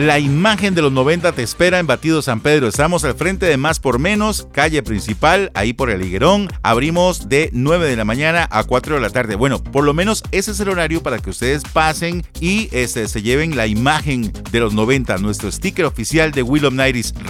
La 0.03 0.19
imagen 0.19 0.75
de 0.75 0.83
los 0.83 0.91
90 0.91 1.31
te 1.31 1.45
espera 1.45 1.79
en 1.79 1.87
Batido 1.87 2.23
San 2.23 2.41
Pedro. 2.41 2.67
Estamos 2.67 3.05
al 3.05 3.15
frente 3.15 3.47
de 3.47 3.57
Más 3.57 3.79
por 3.79 4.01
Menos, 4.01 4.49
calle 4.51 4.83
principal, 4.83 5.53
ahí 5.55 5.75
por 5.75 5.91
el 5.91 6.05
Higuerón. 6.05 6.49
Abrimos 6.65 7.29
de 7.29 7.51
9 7.53 7.89
de 7.89 7.95
la 7.95 8.05
mañana 8.05 8.49
a 8.51 8.65
4 8.65 8.97
de 8.97 9.01
la 9.01 9.11
tarde. 9.11 9.37
Bueno, 9.37 9.63
por 9.63 9.85
lo 9.85 9.95
menos 9.95 10.25
ese 10.33 10.51
es 10.51 10.59
el 10.59 10.71
horario 10.71 11.05
para 11.05 11.21
que 11.21 11.31
ustedes 11.31 11.63
pasen 11.73 12.25
y 12.41 12.69
este, 12.73 13.07
se 13.07 13.23
lleven 13.23 13.57
la 13.57 13.69
imagen 13.69 14.33
de 14.51 14.59
los 14.59 14.75
90, 14.75 15.19
nuestro 15.19 15.53
sticker 15.53 15.85
oficial 15.85 16.33
de 16.33 16.43
Will 16.43 16.65
of. 16.65 16.75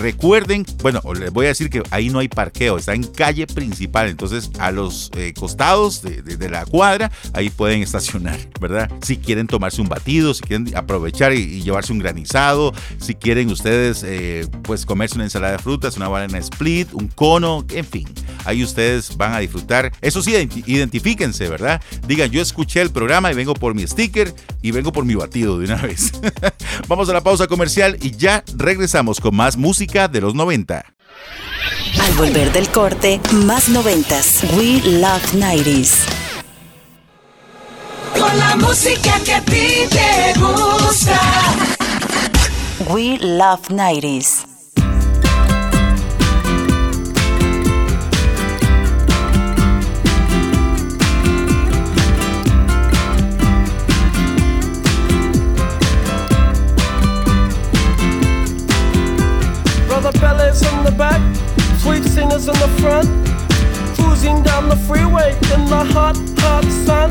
Recuerden, 0.01 0.65
bueno, 0.81 1.03
les 1.13 1.31
voy 1.31 1.45
a 1.45 1.49
decir 1.51 1.69
que 1.69 1.83
ahí 1.91 2.09
no 2.09 2.21
hay 2.21 2.29
parqueo, 2.29 2.79
está 2.79 2.95
en 2.95 3.05
calle 3.05 3.47
principal. 3.47 4.09
Entonces, 4.09 4.51
a 4.59 4.71
los 4.71 5.11
eh, 5.15 5.35
costados 5.37 6.01
de, 6.01 6.49
la 6.49 6.65
cuadra, 6.65 7.13
ahí 7.35 7.51
pueden 7.51 7.83
estacionar, 7.83 8.39
¿verdad? 8.59 8.91
Si 9.03 9.19
quieren 9.19 9.47
tomarse 9.47 9.83
un 9.83 9.91
batido, 9.91 10.33
si 10.33 10.41
quieren 10.41 10.75
aprovechar 10.75 11.35
y 11.35 11.61
llevarse 11.61 11.93
un 11.93 11.99
granizado, 11.99 12.62
si 13.01 13.15
quieren 13.15 13.51
ustedes, 13.51 14.03
eh, 14.07 14.47
pues 14.63 14.87
comerse 14.87 15.17
una 15.17 15.25
ensalada 15.25 15.57
de 15.57 15.59
frutas, 15.59 15.97
una 15.97 16.09
banana 16.09 16.39
split, 16.39 16.89
un 16.93 17.09
cono, 17.09 17.65
en 17.71 17.85
fin. 17.85 18.09
Ahí 18.45 18.63
ustedes 18.63 19.17
van 19.17 19.33
a 19.35 19.39
disfrutar. 19.39 19.91
Eso 20.01 20.23
sí, 20.23 20.33
identi- 20.33 20.63
identifíquense, 20.67 21.49
¿verdad? 21.49 21.81
Digan, 22.07 22.31
yo 22.31 22.41
escuché 22.43 22.81
el 22.83 22.91
programa 22.91 23.31
y 23.33 23.35
vengo 23.35 23.55
por 23.55 23.75
mi 23.75 23.87
sticker 23.87 24.35
y 24.63 24.71
vengo 24.71 24.93
por 24.93 25.05
mi 25.05 25.15
batido 25.15 25.59
de 25.59 25.67
una 25.67 25.77
vez. 25.77 26.13
Vamos 26.89 27.09
a 27.09 27.13
la 27.13 27.21
pausa 27.23 27.47
comercial 27.47 27.97
y 28.01 28.13
ya 28.17 28.45
regresamos 28.57 29.21
con 29.21 29.35
más 29.35 29.57
música 29.57 30.09
de 30.09 30.21
los 30.21 30.35
90. 30.35 30.85
Al 32.01 32.13
volver 32.15 32.53
del 32.53 32.69
corte, 32.69 33.21
más 33.47 33.69
noventas. 33.69 34.41
We 34.57 34.81
Love 35.01 35.35
90s. 35.35 35.93
Con 38.19 38.39
la 38.39 38.57
música 38.57 39.19
que 39.25 39.35
a 39.35 39.41
ti 39.43 39.69
te 39.91 40.39
gusta. 40.39 41.19
We 42.91 43.17
Love 43.19 43.69
90s. 43.69 44.45
Brother 59.87 60.13
Bella's 60.19 60.63
in 60.63 60.85
the 60.85 60.91
back, 60.97 61.21
sweet 61.79 62.03
singers 62.05 62.49
in 62.49 62.55
the 62.55 62.69
front. 62.81 63.07
Cruising 63.97 64.43
down 64.43 64.69
the 64.69 64.77
freeway 64.77 65.35
in 65.55 65.67
the 65.67 65.85
hot, 65.93 66.17
hot 66.39 66.65
sun. 66.65 67.11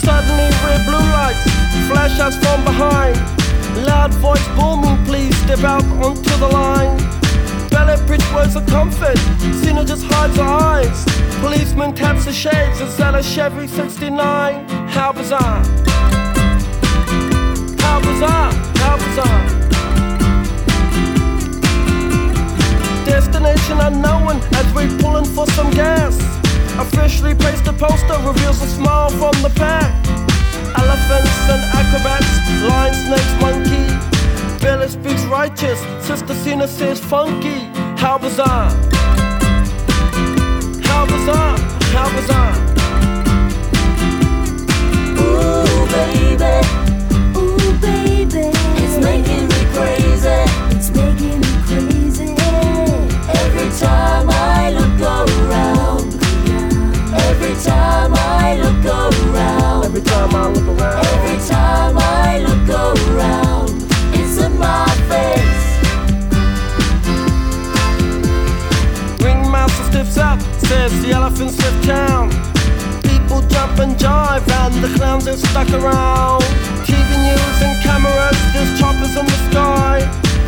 Suddenly 0.00 0.50
red 0.64 0.86
blue 0.86 0.98
lights 0.98 1.42
flash 1.88 2.20
us 2.20 2.36
from 2.36 2.62
behind. 2.64 3.41
Loud 3.74 4.12
voice 4.14 4.46
booming, 4.48 5.02
please 5.06 5.34
step 5.42 5.60
out 5.60 5.84
onto 6.04 6.36
the 6.36 6.48
line. 6.48 6.96
Bella 7.70 7.96
Bridge 8.06 8.24
words 8.34 8.54
of 8.54 8.66
comfort, 8.66 9.16
Cena 9.62 9.84
just 9.84 10.04
hides 10.04 10.36
her 10.36 10.42
eyes. 10.42 11.04
Policeman 11.40 11.94
taps 11.94 12.26
the 12.26 12.32
shades, 12.32 12.80
is 12.80 12.96
that 12.98 13.14
a 13.14 13.22
Chevy 13.22 13.66
69? 13.66 14.68
How 14.88 15.12
bizarre! 15.12 15.64
How 17.80 17.98
bizarre! 18.00 18.52
How 18.82 18.96
bizarre! 18.98 19.62
Destination 23.06 23.80
unknown 23.80 24.36
as 24.54 24.74
we're 24.74 24.98
pulling 24.98 25.24
for 25.24 25.46
some 25.48 25.70
gas. 25.70 26.16
Officially 26.78 27.34
placed 27.34 27.66
a 27.66 27.72
poster 27.72 28.18
reveals 28.26 28.62
a 28.62 28.66
smile 28.66 29.10
from 29.10 29.32
the 29.42 29.50
pack. 29.56 30.31
Elephants 30.76 31.48
and 31.52 31.62
acrobats, 31.80 32.32
lion, 32.68 32.94
snakes, 32.94 33.34
monkey. 33.40 33.84
Billy 34.62 34.88
speaks 34.88 35.22
righteous, 35.24 35.80
Sister 36.06 36.34
Cena 36.34 36.66
says 36.68 37.00
funky. 37.00 37.68
How 38.00 38.18
bizarre! 38.18 38.70
How 40.82 41.04
bizarre! 41.06 41.58
How 41.94 42.08
bizarre! 42.16 42.56
Ooh, 45.18 45.86
baby. 45.92 46.54
Ooh, 47.38 47.72
baby. 47.80 48.50
It's 48.82 48.98
making 49.04 49.48
me 49.48 49.60
crazy. 49.74 50.38
It's 50.76 50.90
making 50.90 51.40
me 51.40 51.52
crazy. 51.66 52.34
Every 53.40 53.70
time 53.78 54.31
Every 59.94 60.04
time 60.04 60.34
I 60.34 60.48
look 60.48 60.80
around. 60.80 61.04
Every 61.04 61.38
time 61.46 61.98
I 61.98 62.38
look 62.38 62.66
around. 63.10 63.68
It's 64.14 64.38
in 64.40 64.58
my 64.58 64.88
face. 65.04 65.68
Ringmaster 69.22 69.84
stiffs 69.90 70.16
up, 70.16 70.40
says 70.64 70.98
the 71.02 71.10
elephants 71.10 71.58
left 71.58 71.84
town. 71.84 72.30
People 73.02 73.42
jump 73.48 73.80
and 73.80 73.94
jive, 73.96 74.48
and 74.48 74.74
the 74.82 74.88
clowns 74.96 75.28
are 75.28 75.36
stuck 75.36 75.68
around. 75.72 76.40
TV 76.88 77.10
news 77.28 77.60
and 77.60 77.76
cameras, 77.82 78.38
there's 78.54 78.80
choppers 78.80 79.14
in 79.14 79.26
the 79.26 79.38
sky. 79.50 80.00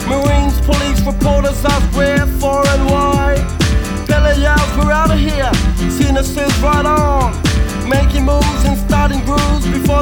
Marines, 0.08 0.58
police, 0.64 1.02
reporters 1.04 1.62
ask 1.66 1.94
where, 1.94 2.26
for, 2.40 2.66
and 2.66 2.86
why. 2.90 3.34
Bella 4.08 4.34
yells, 4.38 4.78
we're 4.78 4.90
out 4.90 5.10
of 5.10 5.18
here. 5.18 5.52
Cena 5.90 6.24
says, 6.24 6.58
right 6.62 6.86
on. 6.86 7.53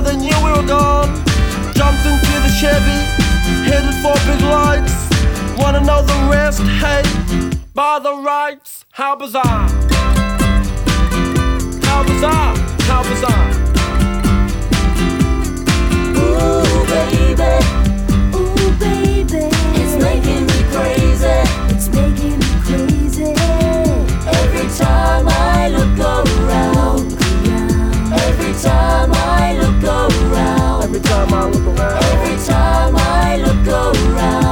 They 0.05 0.17
knew 0.17 0.37
we 0.45 0.51
were 0.51 0.67
gone. 0.67 1.09
Jumped 1.75 2.05
into 2.05 2.35
the 2.45 2.53
Chevy, 2.61 3.01
headed 3.69 3.95
for 4.03 4.15
big 4.27 4.43
lights. 4.43 4.95
Wanna 5.59 5.81
know 5.81 6.03
the 6.03 6.29
rest? 6.31 6.61
Hey, 6.83 7.03
by 7.75 7.99
the 7.99 8.15
rights, 8.17 8.85
how 8.91 9.17
bizarre! 9.17 9.69
How 11.83 12.03
bizarre! 12.05 12.57
How 12.89 13.03
bizarre! 13.03 13.51
Ooh, 16.17 16.87
baby. 16.87 17.72
Time 31.13 31.35
I 31.35 31.47
look 31.47 31.79
around. 31.79 32.05
Every 32.05 32.47
time 32.47 32.95
I 32.97 33.37
look 33.37 33.67
around. 33.69 34.52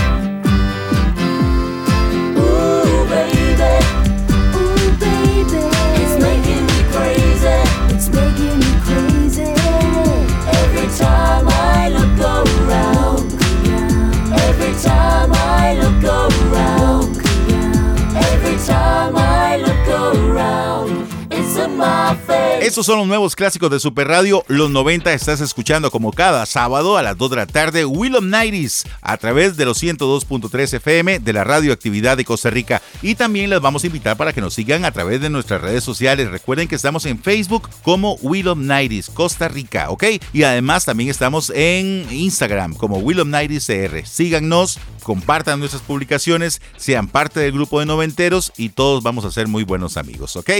Estos 22.71 22.85
son 22.85 22.99
los 22.99 23.07
nuevos 23.07 23.35
clásicos 23.35 23.69
de 23.69 23.81
Super 23.81 24.07
Radio. 24.07 24.45
Los 24.47 24.71
90 24.71 25.11
estás 25.11 25.41
escuchando 25.41 25.91
como 25.91 26.13
cada 26.13 26.45
sábado 26.45 26.95
a 26.95 27.03
las 27.03 27.17
2 27.17 27.31
de 27.31 27.35
la 27.35 27.45
tarde 27.45 27.83
Willem 27.83 28.29
Nighties 28.29 28.85
a 29.01 29.17
través 29.17 29.57
de 29.57 29.65
los 29.65 29.83
102.3 29.83 30.75
FM 30.75 31.19
de 31.19 31.33
la 31.33 31.43
radioactividad 31.43 32.15
de 32.15 32.23
Costa 32.23 32.49
Rica. 32.49 32.81
Y 33.01 33.15
también 33.15 33.49
les 33.49 33.59
vamos 33.59 33.83
a 33.83 33.87
invitar 33.87 34.15
para 34.15 34.31
que 34.31 34.39
nos 34.39 34.53
sigan 34.53 34.85
a 34.85 34.91
través 34.93 35.19
de 35.19 35.29
nuestras 35.29 35.59
redes 35.59 35.83
sociales. 35.83 36.31
Recuerden 36.31 36.69
que 36.69 36.75
estamos 36.75 37.05
en 37.05 37.21
Facebook 37.21 37.69
como 37.83 38.13
Willem 38.21 38.65
Nighties 38.65 39.09
Costa 39.09 39.49
Rica, 39.49 39.89
¿ok? 39.89 40.05
Y 40.31 40.43
además 40.43 40.85
también 40.85 41.09
estamos 41.09 41.51
en 41.53 42.07
Instagram 42.09 42.75
como 42.75 42.99
Willem 42.99 43.31
Nighties 43.31 43.67
CR. 43.67 44.05
Síganos, 44.05 44.79
compartan 45.03 45.59
nuestras 45.59 45.81
publicaciones, 45.81 46.61
sean 46.77 47.09
parte 47.09 47.41
del 47.41 47.51
grupo 47.51 47.81
de 47.81 47.85
noventeros 47.85 48.53
y 48.55 48.69
todos 48.69 49.03
vamos 49.03 49.25
a 49.25 49.31
ser 49.31 49.49
muy 49.49 49.65
buenos 49.65 49.97
amigos, 49.97 50.37
¿ok? 50.37 50.51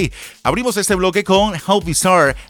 Abrimos 0.43 0.75
este 0.75 0.95
bloque 0.95 1.23
con 1.23 1.53
How 1.65 1.81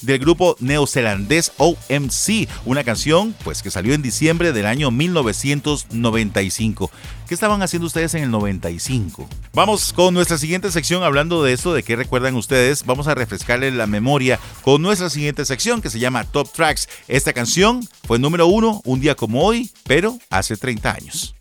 Del 0.02 0.20
grupo 0.20 0.56
neozelandés 0.62 1.52
OMC, 1.58 2.48
una 2.64 2.86
canción 2.86 3.36
pues 3.44 3.62
que 3.62 3.70
salió 3.70 3.94
en 3.94 4.02
diciembre 4.02 4.54
del 4.54 4.66
año 4.66 4.92
1995. 4.92 6.90
¿Qué 7.28 7.34
estaban 7.34 7.62
haciendo 7.62 7.88
ustedes 7.88 8.14
en 8.14 8.24
el 8.24 8.32
95? 8.32 9.28
Vamos 9.54 9.92
con 9.92 10.14
nuestra 10.14 10.38
siguiente 10.38 10.72
sección 10.72 11.04
hablando 11.04 11.44
de 11.44 11.52
esto, 11.52 11.74
de 11.74 11.84
qué 11.84 11.98
recuerdan 11.98 12.36
ustedes. 12.36 12.86
Vamos 12.86 13.10
a 13.10 13.16
refrescarles 13.16 13.74
la 13.74 13.88
memoria 13.88 14.40
con 14.62 14.82
nuestra 14.82 15.10
siguiente 15.10 15.44
sección 15.44 15.82
que 15.82 15.90
se 15.90 16.00
llama 16.00 16.24
Top 16.24 16.50
Tracks. 16.54 16.88
Esta 17.10 17.34
canción 17.34 17.86
fue 18.08 18.20
número 18.20 18.48
uno 18.48 18.82
un 18.86 19.02
día 19.02 19.16
como 19.16 19.44
hoy, 19.44 19.70
pero 19.86 20.18
hace 20.30 20.56
30 20.56 20.94
años. 20.94 21.36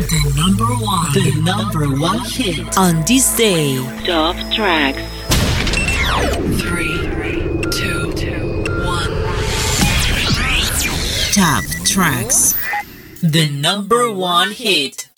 The 0.00 0.32
number 0.34 0.64
one. 0.64 1.12
The 1.12 1.42
number 1.42 1.86
one 2.00 2.20
hit 2.24 2.78
on 2.78 3.04
this 3.04 3.36
day. 3.36 3.76
Top 4.06 4.34
tracks. 4.50 5.19
Three, 6.10 6.98
two, 7.70 8.12
one. 8.84 9.12
Top 11.32 11.64
tracks. 11.84 12.54
The 13.22 13.48
number 13.48 14.10
one 14.10 14.50
hit. 14.50 15.09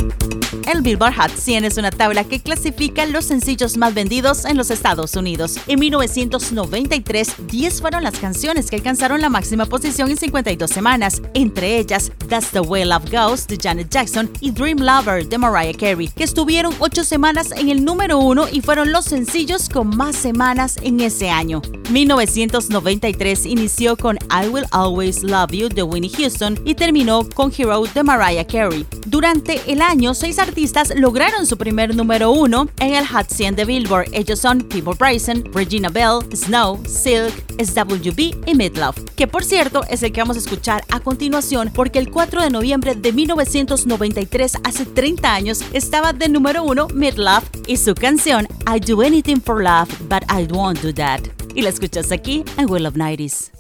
El 0.73 0.81
Billboard 0.81 1.15
Hot 1.17 1.37
100 1.37 1.65
es 1.65 1.77
una 1.77 1.91
tabla 1.91 2.25
que 2.25 2.41
clasifica 2.41 3.05
los 3.05 3.27
sencillos 3.27 3.77
más 3.77 3.93
vendidos 3.93 4.45
en 4.45 4.57
los 4.57 4.71
Estados 4.71 5.17
Unidos. 5.17 5.57
En 5.67 5.81
1993, 5.81 7.35
10 7.47 7.81
fueron 7.81 8.05
las 8.05 8.19
canciones 8.19 8.71
que 8.71 8.77
alcanzaron 8.77 9.21
la 9.21 9.29
máxima 9.29 9.67
posición 9.67 10.11
en 10.11 10.17
52 10.17 10.71
semanas, 10.71 11.21
entre 11.35 11.79
ellas 11.79 12.11
That's 12.29 12.51
the 12.53 12.61
Way 12.61 12.87
Love 12.87 13.11
Goes 13.11 13.47
de 13.47 13.59
Janet 13.61 13.91
Jackson 13.91 14.31
y 14.41 14.51
Dream 14.51 14.79
Lover 14.79 15.29
de 15.29 15.37
Mariah 15.37 15.77
Carey, 15.77 16.09
que 16.09 16.25
estuvieron 16.25 16.75
8 16.79 17.05
semanas 17.05 17.51
en 17.53 17.69
el 17.69 17.85
número 17.85 18.19
1 18.19 18.49
y 18.53 18.61
fueron 18.61 18.93
los 18.93 19.05
sencillos 19.05 19.69
con 19.69 19.95
más 19.95 20.17
semanas 20.17 20.79
en 20.83 21.01
ese 21.01 21.29
año. 21.29 21.61
1993 21.91 23.47
inició 23.47 23.97
con 23.97 24.17
I 24.31 24.49
Will 24.49 24.67
Always 24.71 25.23
Love 25.23 25.53
You 25.53 25.69
de 25.69 25.83
Winnie 25.83 26.11
Houston 26.17 26.59
y 26.65 26.75
terminó 26.75 27.29
con 27.29 27.53
Hero 27.57 27.83
de 27.93 28.03
Mariah 28.03 28.47
Carey. 28.47 28.87
Durante 29.07 29.61
el 29.71 29.83
año, 29.83 29.92
seis 30.15 30.39
artistas 30.39 30.93
lograron 30.97 31.47
su 31.47 31.57
primer 31.57 31.95
número 31.95 32.31
uno 32.33 32.69
en 32.81 32.95
el 32.95 33.07
Hot 33.07 33.29
100 33.29 33.57
de 33.57 33.65
Billboard. 33.65 34.09
Ellos 34.13 34.39
son 34.39 34.61
People 34.61 34.95
Bryson, 34.99 35.45
Regina 35.53 35.91
Bell, 35.91 36.21
Snow, 36.35 36.81
Silk, 36.87 37.33
SWB 37.63 38.35
y 38.47 38.55
Midlove, 38.55 39.05
que 39.17 39.27
por 39.27 39.45
cierto 39.45 39.85
es 39.91 40.03
el 40.03 40.13
que 40.13 40.21
vamos 40.21 40.37
a 40.37 40.41
escuchar 40.41 40.83
a 40.91 41.01
continuación 41.01 41.71
porque 41.75 41.99
el 41.99 42.11
4 42.11 42.43
de 42.43 42.51
noviembre 42.51 42.95
de 42.95 43.13
1993, 43.13 44.59
hace 44.65 44.87
30 44.87 45.35
años, 45.35 45.63
estaba 45.73 46.13
de 46.13 46.29
número 46.29 46.65
uno 46.65 46.89
Midlove 46.89 47.45
y 47.67 47.77
su 47.77 47.95
canción 47.95 48.49
I 48.67 48.81
Do 48.81 49.03
Anything 49.03 49.41
for 49.41 49.63
Love, 49.63 49.91
but 50.09 50.23
I 50.31 50.51
Won't 50.51 50.81
Do 50.81 50.93
That. 50.95 51.21
Y 51.55 51.61
la 51.61 51.69
escuchas 51.69 52.11
aquí 52.13 52.45
en 52.57 52.71
Will 52.71 52.87
of 52.87 52.95
90s. 52.95 53.51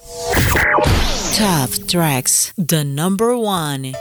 Top 1.36 1.70
tracks. 1.86 2.52
The 2.56 2.84
number 2.84 3.34
one. 3.34 3.92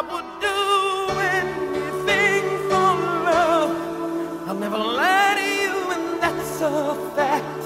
I 0.00 0.02
would 0.02 0.30
do 0.40 0.60
anything 1.36 2.44
for 2.70 2.90
love. 3.28 4.48
I'll 4.48 4.54
never 4.54 4.78
lie 4.78 5.34
to 5.40 5.46
you, 5.62 5.74
and 5.94 6.22
that's 6.22 6.62
a 6.62 6.94
fact. 7.14 7.62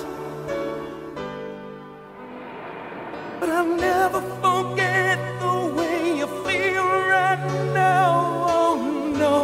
But 3.39 3.51
I'll 3.51 3.77
never 3.77 4.21
forget 4.43 5.19
the 5.39 5.55
way 5.77 6.19
you 6.19 6.27
feel 6.45 6.87
right 7.17 7.45
now. 7.73 8.11
Oh 8.59 8.75
no, 9.23 9.39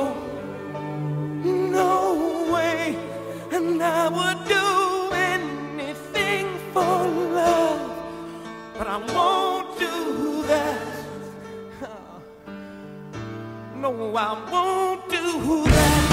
no 1.45 2.53
way. 2.53 2.99
And 3.53 3.81
I 3.81 4.09
would 4.19 4.41
do 4.49 4.67
anything 5.15 6.47
for 6.73 7.07
love, 7.39 7.83
but 8.77 8.89
I 8.89 8.97
won't 9.15 9.79
do 9.79 10.30
I 14.03 14.33
won't 14.51 15.09
do 15.11 15.65
that. 15.65 16.11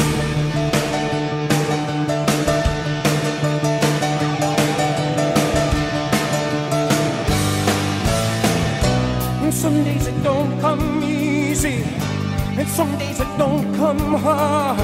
And 9.41 9.53
some 9.53 9.83
days 9.85 10.07
it 10.07 10.21
don't 10.21 10.59
come 10.59 11.01
easy, 11.03 11.83
and 12.57 12.67
some 12.67 12.97
days 12.97 13.21
it 13.21 13.37
don't 13.37 13.73
come 13.75 14.15
hard. 14.15 14.79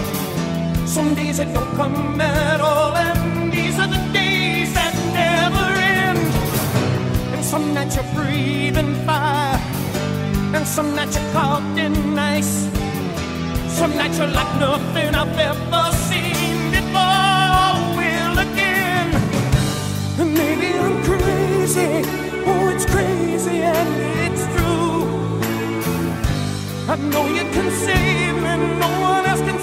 Some 0.88 1.14
days 1.14 1.40
it 1.40 1.54
don't 1.54 1.76
come 1.76 2.22
at 2.22 2.62
all, 2.62 2.96
and 2.96 3.52
these 3.52 3.78
are 3.80 3.88
the 3.88 4.00
days 4.14 4.74
that 4.74 4.96
never 5.14 5.66
end. 5.78 6.20
And 7.36 7.44
some 7.44 7.74
nights 7.74 7.98
you're 7.98 8.14
breathing 8.16 8.96
fire, 9.06 9.60
and 10.56 10.66
some 10.66 10.96
nights 10.96 11.18
you're 11.18 11.32
caught 11.34 11.78
in 11.78 12.18
ice. 12.18 12.73
Some 13.74 13.98
nights 13.98 14.18
you're 14.20 14.28
like 14.28 14.60
nothing 14.60 15.16
I've 15.16 15.38
ever 15.38 15.92
seen 16.08 16.72
before. 16.72 17.74
Will 17.98 18.38
again, 18.48 19.10
maybe 20.18 20.68
I'm 20.78 21.04
crazy. 21.04 22.04
Oh, 22.46 22.70
it's 22.74 22.86
crazy 22.86 23.58
and 23.64 23.90
it's 24.26 24.46
true. 24.54 25.04
I 26.88 26.96
know 27.12 27.26
you 27.28 27.46
can 27.56 27.70
save 27.86 28.36
me, 28.36 28.54
no 28.80 28.90
one 29.02 29.26
else 29.26 29.42
can 29.42 29.60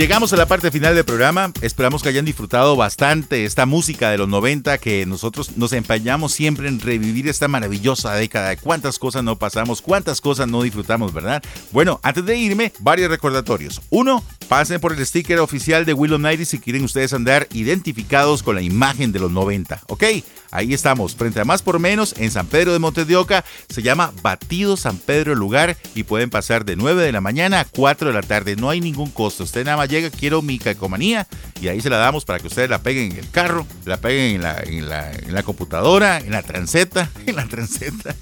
Llegamos 0.00 0.32
a 0.32 0.36
la 0.38 0.46
parte 0.46 0.70
final 0.70 0.94
del 0.94 1.04
programa. 1.04 1.52
Esperamos 1.60 2.02
que 2.02 2.08
hayan 2.08 2.24
disfrutado 2.24 2.74
bastante 2.74 3.44
esta 3.44 3.66
música 3.66 4.10
de 4.10 4.16
los 4.16 4.30
90 4.30 4.78
que 4.78 5.04
nosotros 5.04 5.58
nos 5.58 5.74
empeñamos 5.74 6.32
siempre 6.32 6.68
en 6.68 6.80
revivir 6.80 7.28
esta 7.28 7.48
maravillosa 7.48 8.14
década. 8.14 8.56
Cuántas 8.56 8.98
cosas 8.98 9.24
no 9.24 9.36
pasamos, 9.36 9.82
cuántas 9.82 10.22
cosas 10.22 10.48
no 10.48 10.62
disfrutamos, 10.62 11.12
¿verdad? 11.12 11.42
Bueno, 11.70 12.00
antes 12.02 12.24
de 12.24 12.34
irme, 12.34 12.72
varios 12.78 13.10
recordatorios. 13.10 13.82
Uno, 13.90 14.24
pasen 14.50 14.80
por 14.80 14.92
el 14.92 15.06
sticker 15.06 15.38
oficial 15.38 15.84
de 15.84 15.94
Willow 15.94 16.18
90 16.18 16.44
si 16.44 16.58
quieren 16.58 16.82
ustedes 16.82 17.12
andar 17.12 17.46
identificados 17.52 18.42
con 18.42 18.56
la 18.56 18.62
imagen 18.62 19.12
de 19.12 19.20
los 19.20 19.30
90, 19.30 19.80
¿ok? 19.86 20.02
Ahí 20.50 20.74
estamos, 20.74 21.14
frente 21.14 21.38
a 21.38 21.44
más 21.44 21.62
por 21.62 21.78
menos, 21.78 22.16
en 22.18 22.32
San 22.32 22.48
Pedro 22.48 22.72
de 22.72 22.80
Montes 22.80 23.06
de 23.06 23.14
Oca. 23.14 23.44
Se 23.68 23.80
llama 23.80 24.12
Batido 24.22 24.76
San 24.76 24.96
Pedro 24.96 25.34
el 25.34 25.38
lugar 25.38 25.76
y 25.94 26.02
pueden 26.02 26.30
pasar 26.30 26.64
de 26.64 26.74
9 26.74 27.00
de 27.00 27.12
la 27.12 27.20
mañana 27.20 27.60
a 27.60 27.64
4 27.64 28.08
de 28.08 28.14
la 28.14 28.22
tarde. 28.22 28.56
No 28.56 28.70
hay 28.70 28.80
ningún 28.80 29.12
costo. 29.12 29.44
Usted 29.44 29.64
nada 29.64 29.76
más 29.76 29.88
llega, 29.88 30.10
quiero 30.10 30.42
mi 30.42 30.58
calcomanía 30.58 31.28
y 31.60 31.68
ahí 31.68 31.80
se 31.80 31.88
la 31.88 31.98
damos 31.98 32.24
para 32.24 32.40
que 32.40 32.48
ustedes 32.48 32.68
la 32.68 32.82
peguen 32.82 33.12
en 33.12 33.18
el 33.18 33.30
carro, 33.30 33.68
la 33.84 33.98
peguen 33.98 34.34
en 34.34 34.42
la, 34.42 34.60
en 34.60 35.32
la 35.32 35.42
computadora, 35.44 36.18
en 36.18 36.32
la 36.32 36.42
transeta, 36.42 37.08
en 37.26 37.36
la 37.36 37.46
transeta. 37.46 38.16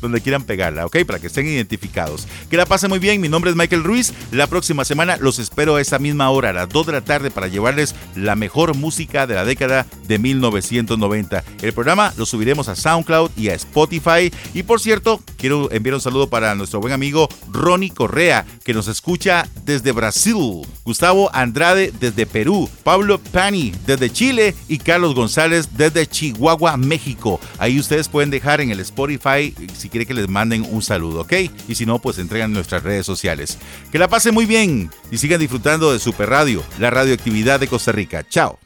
Donde 0.00 0.20
quieran 0.20 0.44
pegarla, 0.44 0.86
¿ok? 0.86 0.98
Para 1.06 1.18
que 1.18 1.28
estén 1.28 1.46
identificados. 1.46 2.26
Que 2.50 2.56
la 2.56 2.66
pasen 2.66 2.90
muy 2.90 2.98
bien, 2.98 3.20
mi 3.20 3.28
nombre 3.28 3.50
es 3.50 3.56
Michael 3.56 3.84
Ruiz. 3.84 4.12
La 4.32 4.46
próxima 4.46 4.84
semana 4.84 5.16
los 5.16 5.38
espero 5.38 5.76
a 5.76 5.80
esta 5.80 5.98
misma 5.98 6.30
hora, 6.30 6.50
a 6.50 6.52
las 6.52 6.68
2 6.68 6.86
de 6.86 6.92
la 6.92 7.00
tarde, 7.00 7.30
para 7.30 7.48
llevarles 7.48 7.94
la 8.14 8.36
mejor 8.36 8.76
música 8.76 9.26
de 9.26 9.34
la 9.34 9.44
década 9.44 9.86
de 10.06 10.18
1990. 10.18 11.44
El 11.62 11.72
programa 11.72 12.12
lo 12.16 12.26
subiremos 12.26 12.68
a 12.68 12.76
SoundCloud 12.76 13.30
y 13.36 13.48
a 13.48 13.54
Spotify. 13.54 14.32
Y 14.54 14.62
por 14.62 14.80
cierto, 14.80 15.20
quiero 15.36 15.70
enviar 15.70 15.94
un 15.94 16.00
saludo 16.00 16.28
para 16.28 16.54
nuestro 16.54 16.80
buen 16.80 16.92
amigo 16.92 17.28
Ronnie 17.50 17.90
Correa, 17.90 18.46
que 18.64 18.74
nos 18.74 18.88
escucha 18.88 19.48
desde 19.64 19.92
Brasil. 19.92 20.66
Gustavo 20.84 21.30
Andrade 21.32 21.92
desde 21.98 22.26
Perú. 22.26 22.68
Pablo 22.82 23.18
Pani 23.18 23.72
desde 23.86 24.10
Chile. 24.10 24.54
Y 24.68 24.78
Carlos 24.78 25.14
González 25.14 25.70
desde 25.76 26.06
Chihuahua, 26.06 26.76
México. 26.76 27.40
Ahí 27.58 27.78
ustedes 27.78 28.08
pueden 28.08 28.30
dejar 28.30 28.60
en 28.60 28.70
el 28.70 28.80
Spotify 28.80 29.54
si 29.76 29.88
quiere 29.88 30.06
que 30.06 30.14
les 30.14 30.28
manden 30.28 30.66
un 30.70 30.82
saludo, 30.82 31.22
¿ok? 31.22 31.32
Y 31.68 31.74
si 31.74 31.86
no, 31.86 31.98
pues 31.98 32.18
entregan 32.18 32.50
en 32.50 32.54
nuestras 32.54 32.82
redes 32.82 33.06
sociales. 33.06 33.58
Que 33.92 33.98
la 33.98 34.08
pasen 34.08 34.34
muy 34.34 34.46
bien 34.46 34.90
y 35.10 35.18
sigan 35.18 35.40
disfrutando 35.40 35.92
de 35.92 35.98
Super 35.98 36.28
Radio, 36.30 36.62
la 36.78 36.90
radioactividad 36.90 37.60
de 37.60 37.68
Costa 37.68 37.92
Rica. 37.92 38.26
Chao. 38.28 38.58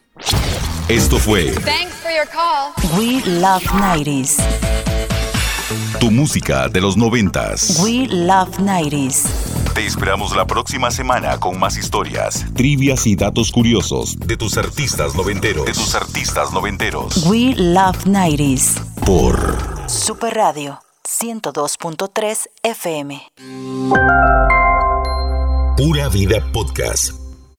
Esto 0.89 1.19
fue 1.19 1.53
Thanks 1.53 1.95
for 2.03 2.11
your 2.11 2.29
call. 2.29 2.73
We 2.99 3.23
love 3.41 3.63
90s. 3.65 4.37
tu 5.99 6.11
música 6.11 6.69
de 6.69 6.81
los 6.81 6.97
noventas. 6.97 7.79
We 7.83 8.07
love 8.09 8.59
90s. 8.59 9.25
Te 9.75 9.87
esperamos 9.87 10.37
la 10.37 10.47
próxima 10.47 10.91
semana 10.91 11.39
con 11.41 11.59
más 11.59 11.79
historias, 11.79 12.45
trivias 12.55 13.07
y 13.07 13.17
datos 13.17 13.51
curiosos 13.51 14.19
de 14.19 14.37
tus 14.37 14.59
artistas 14.59 15.15
noventeros. 15.15 15.65
De 15.65 15.73
tus 15.73 15.95
artistas 15.95 16.53
noventeros. 16.53 17.25
We 17.27 17.55
love 17.57 18.05
90s. 18.05 18.79
Por 19.07 19.57
Super 19.89 20.35
Radio 20.35 20.79
102.3 21.05 22.47
FM. 22.63 23.21
Pura 25.77 26.09
Vida 26.09 26.41
Podcast. 26.53 27.22